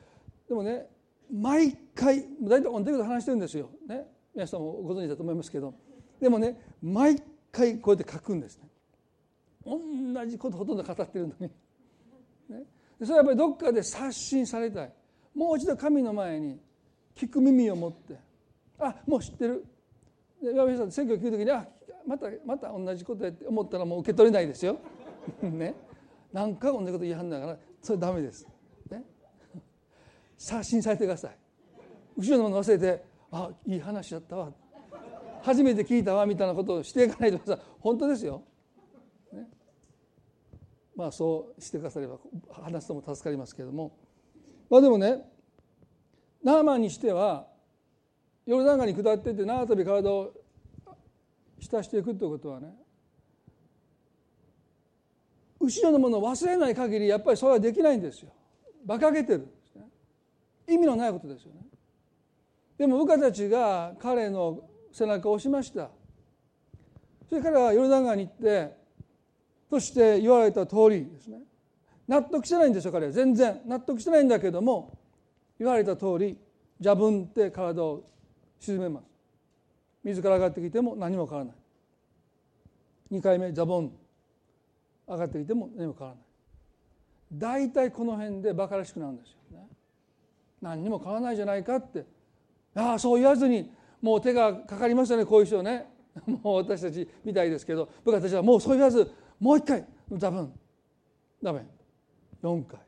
[0.49, 0.87] でもね
[1.31, 5.75] 毎回大体同じこと話してるんですよ、ね、皆さんもご存知だと思いますけど。
[6.21, 8.69] でもね毎回こうやって書くんですね。
[9.67, 11.51] 同じことほとんど語ってるのに、
[12.49, 12.63] ね、
[13.03, 14.93] それはやっぱりどっかで刷新されたい。
[15.35, 16.59] もう一度神の前に
[17.17, 18.19] 聞く耳を持って
[18.79, 19.64] あもう知ってる
[20.43, 21.67] 岩見さん選挙聞く時にあ
[22.07, 24.79] またまた同じことやって思ったらもう受け取れないですよ。
[25.43, 25.75] ね、
[26.33, 28.47] 何回同じこと言いはんだからそれダメです。
[28.91, 29.03] ね、
[30.37, 31.37] 刷新されてください。
[32.17, 33.03] 後ろのもの忘れて
[33.33, 34.53] あいい話だったわ
[35.43, 38.43] 初めて聞いたわみたいなことをしていかないとさ本当ですよ。
[39.33, 39.49] ね、
[40.95, 42.19] まあそうしてくだされば
[42.51, 43.97] 話すとも助かりますけれども
[44.71, 45.36] まあでもね
[46.47, 47.49] ナーマンにしては
[48.47, 50.32] ヨルダン川に下っていって縄跳び体を
[51.59, 52.72] 浸していくということはね
[55.59, 58.32] 後ろのものを忘れない限りやっぱりそれはできないんですよ。
[58.84, 59.82] 馬鹿げてるね。
[60.68, 61.62] 意味のないことですよね。
[62.78, 64.61] でも部下たちが彼の
[64.92, 65.90] 背中を押しました
[67.28, 68.76] それからヨルダン川に行って
[69.68, 71.38] そして言われた通りですね
[72.07, 74.97] 納得してないんですよ彼は全然納得してないんだけども
[75.59, 76.37] 言われた通り
[76.81, 78.05] ジャブンって体を
[78.61, 79.05] 沈めます。
[80.05, 83.19] 自ら上がってきても何も変わらない。
[83.19, 83.93] 2回目ジャボン
[85.09, 86.27] 上がってきても何も変わらない。
[87.33, 89.67] 大体この辺で馬鹿らしくなるんですよね。
[90.61, 92.05] 何にも変わらないじゃないかって。
[92.75, 93.71] ああそう言わずに
[94.03, 95.87] もう手がかかりましたねこういう人ね。
[96.43, 99.85] もう私たちみたいですけど部下たちはもうそう言わずもう一回
[100.19, 100.53] 多分
[101.43, 101.67] ダメ。
[102.43, 102.86] 4回。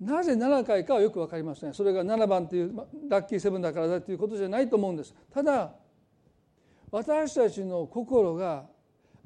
[0.00, 1.74] なぜ7回かはよく分かりません。
[1.74, 2.72] それが7番という
[3.08, 5.14] ラッキーセブンだからだということじゃないと思うんです。
[5.30, 5.72] ただ
[6.90, 8.64] 私たちの心が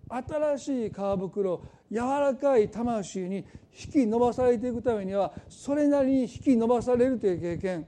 [0.09, 7.87] 新しい皮袋柔らかい魂に引き伸ばされていくためにはそれなりに引き伸ばされるという経験。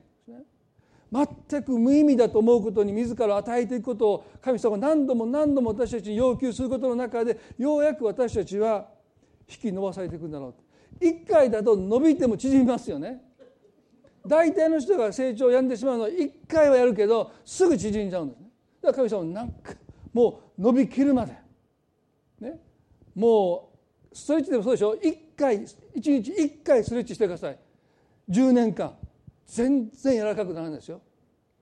[1.49, 8.89] 全く無意味だと思うことに自ら与えていくことを神様が何度も何度も私たちに要求することの中でようやく私たちは
[9.49, 10.55] 引き伸ばされていくんだろう。
[11.01, 13.23] 1回だと伸びても縮みますよね。
[14.27, 18.47] 大体の人が成長をやんでしまうのは1回はやるけどすぐ縮んじゃうんですね。
[18.83, 19.75] だから神様なんか
[20.13, 21.35] もう伸びきるまで。
[22.41, 22.61] ね。
[23.15, 23.73] も
[24.13, 24.95] うストレッチでもそうでしょ。
[24.95, 27.59] 1回1日1回ストレッチしてください。
[28.31, 28.97] 10年間。
[29.47, 31.01] 全然柔らかくならないですよ。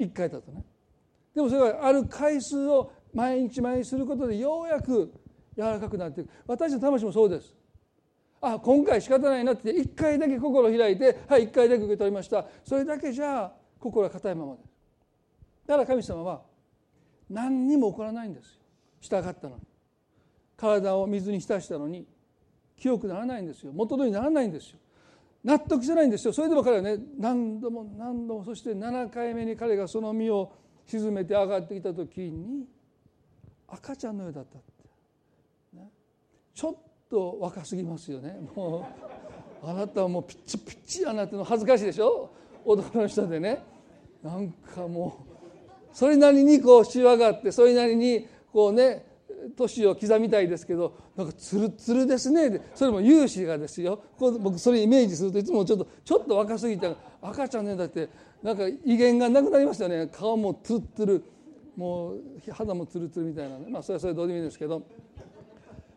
[0.01, 0.65] 1回だとね。
[1.35, 5.13] でもそれがある回数を毎日毎日することでようやく
[5.57, 6.31] 柔らかくなっていく。
[6.47, 7.55] 私の魂もそうです。
[8.47, 12.45] あ今回仕方ないなって1回だけ心を開いてはい1回だけ受け取りました。
[12.63, 14.63] それだけじゃ心は硬いままで。
[14.63, 14.69] す
[15.67, 16.43] だから神様は
[17.31, 18.61] 何にも起こらないんですよ。
[19.01, 19.63] 従ったのに。
[20.57, 22.07] 体を水に浸したのに
[22.77, 23.73] 清くならないんですよ。
[23.73, 24.79] 元通りにならないんですよ。
[25.43, 26.33] 納得してないんですよ。
[26.33, 30.53] それでも彼はね何度も何度もそして7回目に彼がその身を
[30.87, 32.67] 沈めて上がってきた時に
[33.69, 35.91] 赤ちゃんのようだったって、ね、
[36.55, 36.77] ちょっ
[37.15, 38.41] と若すぎますよね。
[38.57, 38.89] も
[39.63, 42.31] うあなたはもうピッチピッチやなっての恥ずかしいでしょ？
[42.65, 43.63] 男の人でね。
[44.21, 49.07] なんかもうそれなりにこうしわがあってそれなりにこうね
[49.57, 52.61] 年を刻みたいですけどなんかツルツルですね。
[52.75, 54.03] それも勇姿がですよ。
[54.19, 56.93] こう僕それイメージするといつもちょっとちょっと若すぎて
[57.23, 58.09] 赤ちゃんねだって
[58.43, 60.09] なんか威厳がなくなりましたよね。
[60.09, 61.25] 顔もツルツル。
[61.77, 63.67] もう肌もツルツルみたいなね。
[63.69, 64.83] まあそれはそれどうでもいいんですけど。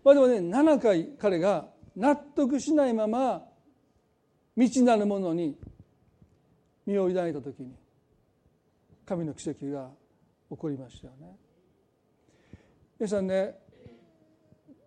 [0.08, 3.44] まあでもね7回彼が納得しないまま
[4.56, 5.58] 未知なるものに
[6.86, 7.74] 身を抱いた時に
[9.06, 9.90] 神の奇跡が
[10.50, 11.36] 起こりましたよね。
[12.98, 13.56] 皆さんね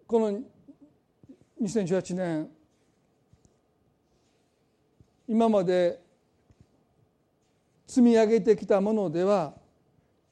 [0.07, 0.41] この
[1.61, 2.49] 2018年
[5.29, 6.01] 今まで
[7.87, 9.53] 積み上げてきたものでは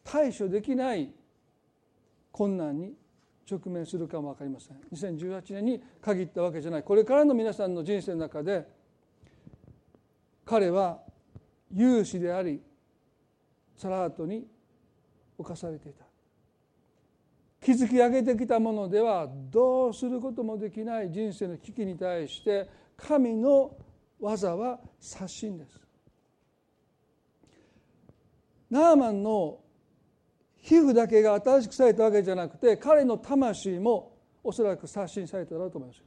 [0.02, 1.12] 対処できない
[2.32, 2.94] 困難に
[3.50, 4.76] 直面するかも分かりません。
[4.92, 6.82] 2018年に限ったわけじゃない。
[6.82, 8.66] これからの皆さんの人生の中で
[10.44, 11.00] 彼は
[11.72, 12.60] 有志であり
[13.76, 14.46] サラートに
[15.38, 16.04] 侵されていた。
[17.60, 23.76] 築き上げてきたものではどうすることもできない人生の危機に対して神の
[24.20, 25.80] 技は刷新です。
[28.70, 29.60] ナーマンの
[30.68, 34.12] 皮膚だけが新しくされたわけじゃなくて彼の魂も
[34.44, 36.02] おそらく刷新されただろうと思います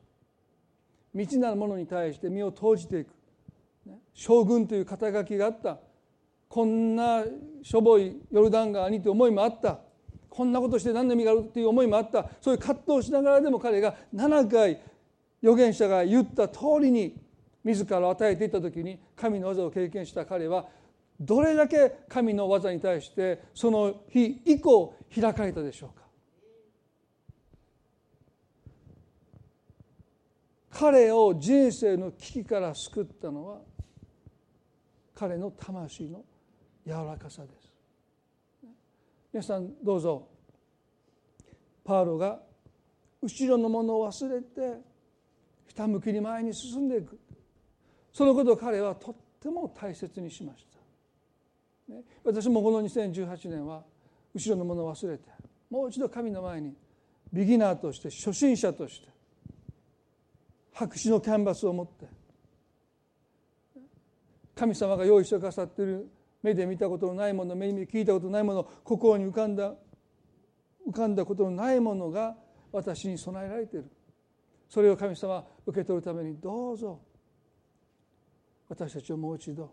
[1.14, 3.10] 未知なるものに対して身を投じていく。
[4.14, 5.80] 将軍という肩書きがあった。
[6.48, 7.24] こんな
[7.64, 9.80] しょぼいヨルダン川にという思いもあった。
[10.30, 12.30] こんなことして何の意味があるという思いもあった。
[12.40, 14.80] そういう葛藤しながらでも彼が7回
[15.44, 17.18] 預言者が言った通りに
[17.64, 20.68] 自らを与えていった時に神の技を経験した彼は
[21.22, 26.02] どれだけ神の技に対してその日以降開かれたでしょうか？
[30.72, 33.60] 彼を人生の危機から救ったのは
[35.14, 36.24] 彼の魂の
[36.88, 37.72] 柔らかさです。
[39.32, 40.28] 皆さんどうぞ。
[41.84, 42.40] パウロが
[43.22, 44.82] 後ろのものを忘れて
[45.68, 47.20] ひたむきに前に進んでいく。
[48.12, 50.71] そのことを彼はとっても大切にしました。
[51.92, 53.84] ね、私もこの2018年は
[54.34, 55.24] 後ろのものを忘れて
[55.70, 56.74] もう一度神の前に
[57.32, 59.08] ビギナーとして初心者として
[60.74, 62.06] 白紙のキャンバスを持って
[64.56, 66.08] 神様が用意してくださっている
[66.44, 69.74] 目で見たことのないもの目に聞いたことのないもの心に浮かんだ
[70.88, 72.36] 浮かんだことのないものが
[72.72, 73.92] 私に備えられている。
[74.70, 77.02] それを神様受け取るためにどうぞ
[78.70, 79.70] 私たちをもう一度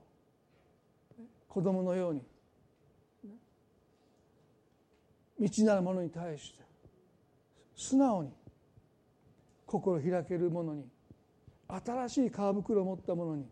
[1.58, 2.22] 子供のように
[5.40, 6.62] 道なるものに対して
[7.74, 8.30] 素直に
[9.66, 10.84] 心開けるものに
[11.66, 13.44] 新しい皮袋を持ったものに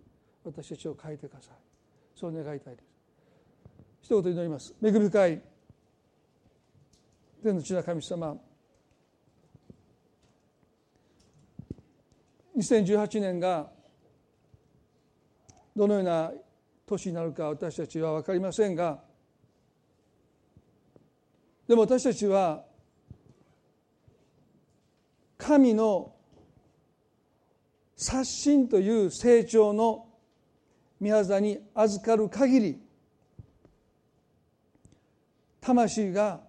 [0.44, 1.54] 私たちを変えてください。
[2.14, 2.86] そう願いたいです。
[4.02, 4.72] 一言祈ります。
[4.80, 5.42] 恵み深い
[7.42, 8.36] 天の地な神様
[12.56, 13.68] 2018年が
[15.74, 16.32] どのような
[16.86, 19.00] 年になるか私たちは分かりませんが
[21.68, 22.64] でも私たちは
[25.36, 26.12] 神の
[27.96, 30.06] 刷新という成長の
[31.00, 32.80] 御業に預かる限り
[35.60, 36.40] 魂が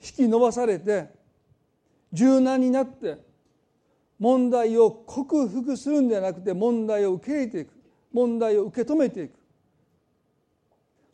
[0.00, 1.08] 引き伸ばされて
[2.12, 3.18] 柔軟になって
[4.18, 7.76] 問題を克服するんではなくて問題を受け入れていく。
[8.16, 9.38] 問題を受け止めていく。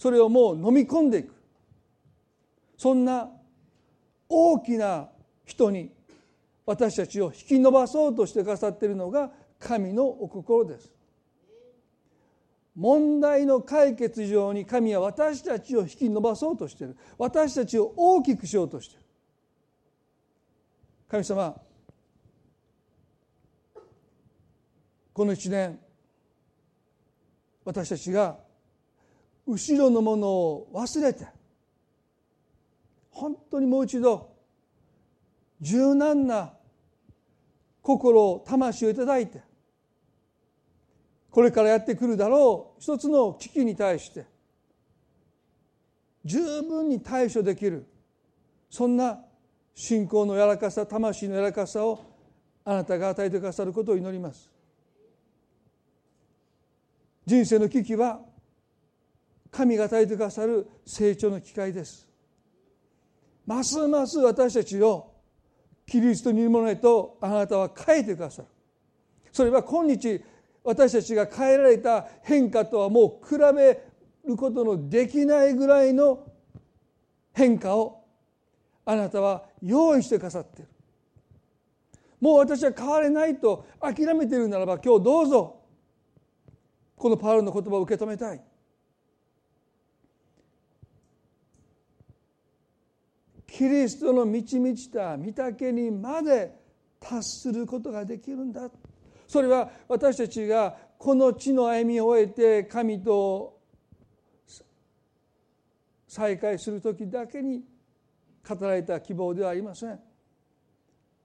[0.03, 1.32] それをもう飲み込んでいく。
[2.76, 3.30] そんな
[4.28, 5.09] 大きな
[5.44, 5.92] 人に
[6.66, 9.30] 私たちを引き伸ばそうとしてくださっているのが
[9.61, 10.92] 神のお心です。
[12.74, 16.96] 問題の解決上に神は私たちを引き伸ばそうとしている。
[17.16, 19.05] 私たちを大きくしようとしている。
[21.09, 21.55] 神様
[25.12, 25.78] この一年
[27.64, 28.41] 私たちが
[29.47, 31.26] 後ろのものを忘れて
[33.11, 34.32] 本当にもう一度
[35.61, 36.53] 柔軟な
[37.82, 39.43] 心魂をいただいて
[41.30, 44.26] これからやってくるだろう一つの危機に対して
[46.24, 47.86] 十分に対処できる
[48.70, 49.20] そんな
[49.74, 52.05] 信仰の柔らかさ魂の柔らかさを
[52.64, 54.49] あなたが与えてくださることを祈ります。
[57.26, 58.20] 人生の危機は
[59.53, 62.09] 神が与えてくださる成長の機会です。
[63.46, 65.12] ますます私たちを
[65.86, 68.48] キリストにいるものへとあなたは変えてくださる。
[69.30, 70.22] それは今日
[70.64, 73.82] 私たちが変えられた変化とはもう比べ
[74.24, 76.26] ることのできないぐらいの
[77.34, 78.05] 変化を
[78.86, 80.68] あなたは用意してくださっている。
[82.20, 85.61] もう私は変われないと諦めているならば今日どうぞ
[86.96, 88.40] このパウロの言葉を受け止めたい。
[93.53, 96.55] キリストの満ち満ちた御岳にまで
[96.98, 98.70] 達することができるんだ。
[99.28, 103.61] それは私たちがこの地の歩みを終えて神と
[106.09, 107.62] 再会する時だけに
[108.48, 110.00] 語られた希望ではありません。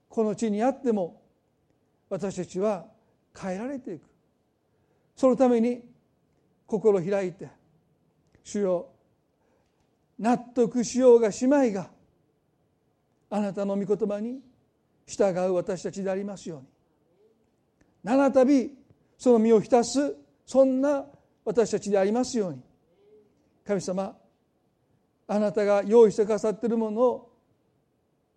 [0.10, 1.22] この地にあっても
[2.10, 2.88] 私たちは
[3.40, 4.02] 変えられていく。
[5.16, 5.82] そのために
[6.66, 7.48] 心開いて
[8.44, 8.90] 主よ
[10.20, 11.96] 納得しようがしまいが
[13.30, 14.40] あなたの御言葉に
[15.06, 16.68] 従う私たちでありますように。
[18.04, 18.46] 七度
[19.18, 20.16] その身を浸す
[20.46, 21.06] そんな
[21.44, 22.62] 私たちでありますように。
[23.66, 24.16] 神様
[25.28, 27.32] あなたが用意してくださっているものを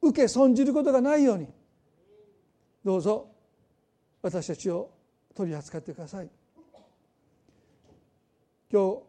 [0.02, 1.48] 受け損じることがないように。
[2.84, 3.28] どうぞ
[4.22, 4.90] 私たちを
[5.34, 6.28] 取り扱ってください。
[8.72, 9.02] 今日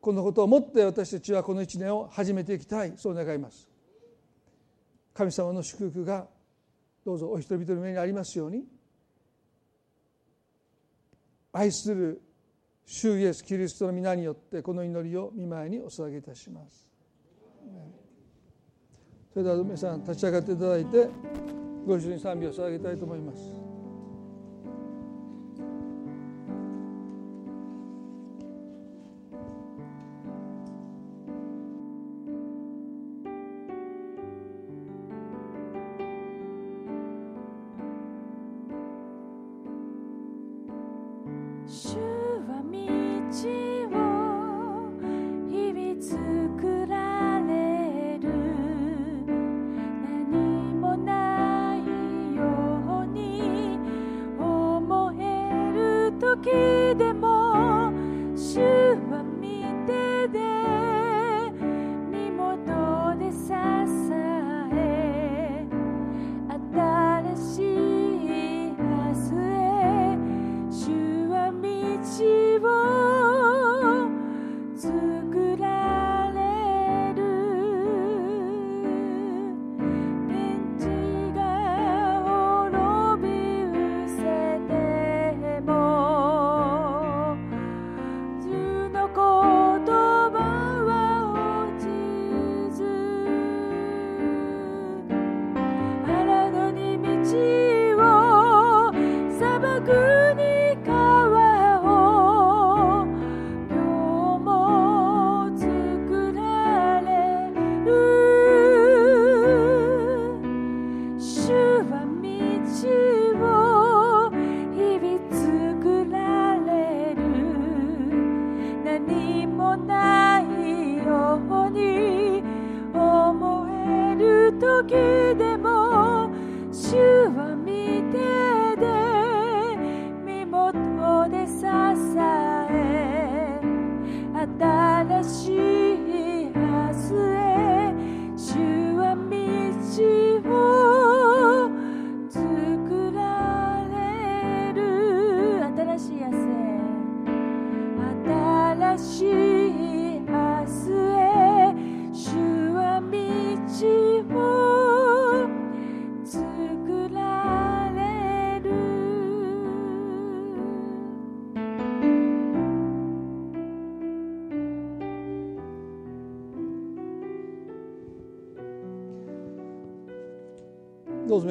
[0.00, 2.94] このことをもって私たちはこの一年を始めていきたい。
[2.96, 3.71] そう願います。
[5.14, 6.26] 神様の祝福が
[7.04, 8.64] どうぞお一人一人の目にありますように
[11.52, 12.22] 愛する
[12.86, 16.88] 主イエスキリストの皆によってこの祈りを見舞いにお捧げいたします。
[19.32, 21.08] それでは皆さん立ち上がっていただいて
[21.86, 23.61] ご一緒に賛美を捧げたいと思います。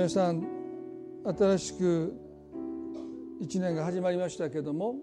[0.02, 0.44] 皆さん
[1.38, 2.12] 新しく
[3.40, 4.96] 1年が始まりましたけども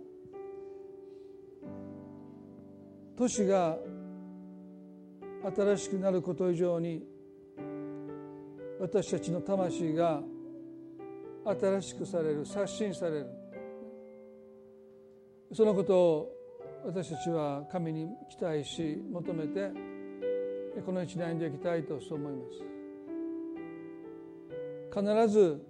[3.16, 3.78] 年が
[5.56, 7.04] 新しくなること以上に
[8.80, 10.20] 私たちの魂が
[11.44, 13.26] 新しくされる刷新される
[15.52, 16.32] そのことを
[16.84, 19.70] 私たちは神に期待し求めて
[20.84, 22.77] この一年でいきたいとそう思います。
[24.94, 25.62] 必ず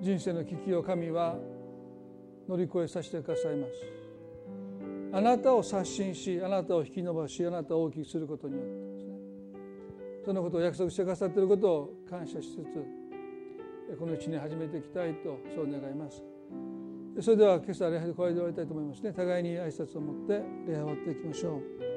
[0.00, 1.36] 人生の危機を神は
[2.48, 3.72] 乗り越えさせてくださいます。
[5.12, 9.14] あなたを刷新しあなたを引き伸ばしあなたを大きくすることによってですね。
[10.24, 16.22] そのことを約束してくださっていることを感謝しつつこの一年始めていきたいとそう願います。
[17.20, 19.12] それでは今朝礼拝でこれで終わりたいと思いますね。
[19.12, 21.93] 互いに挨拶を持って礼拝を終わっていきましょう。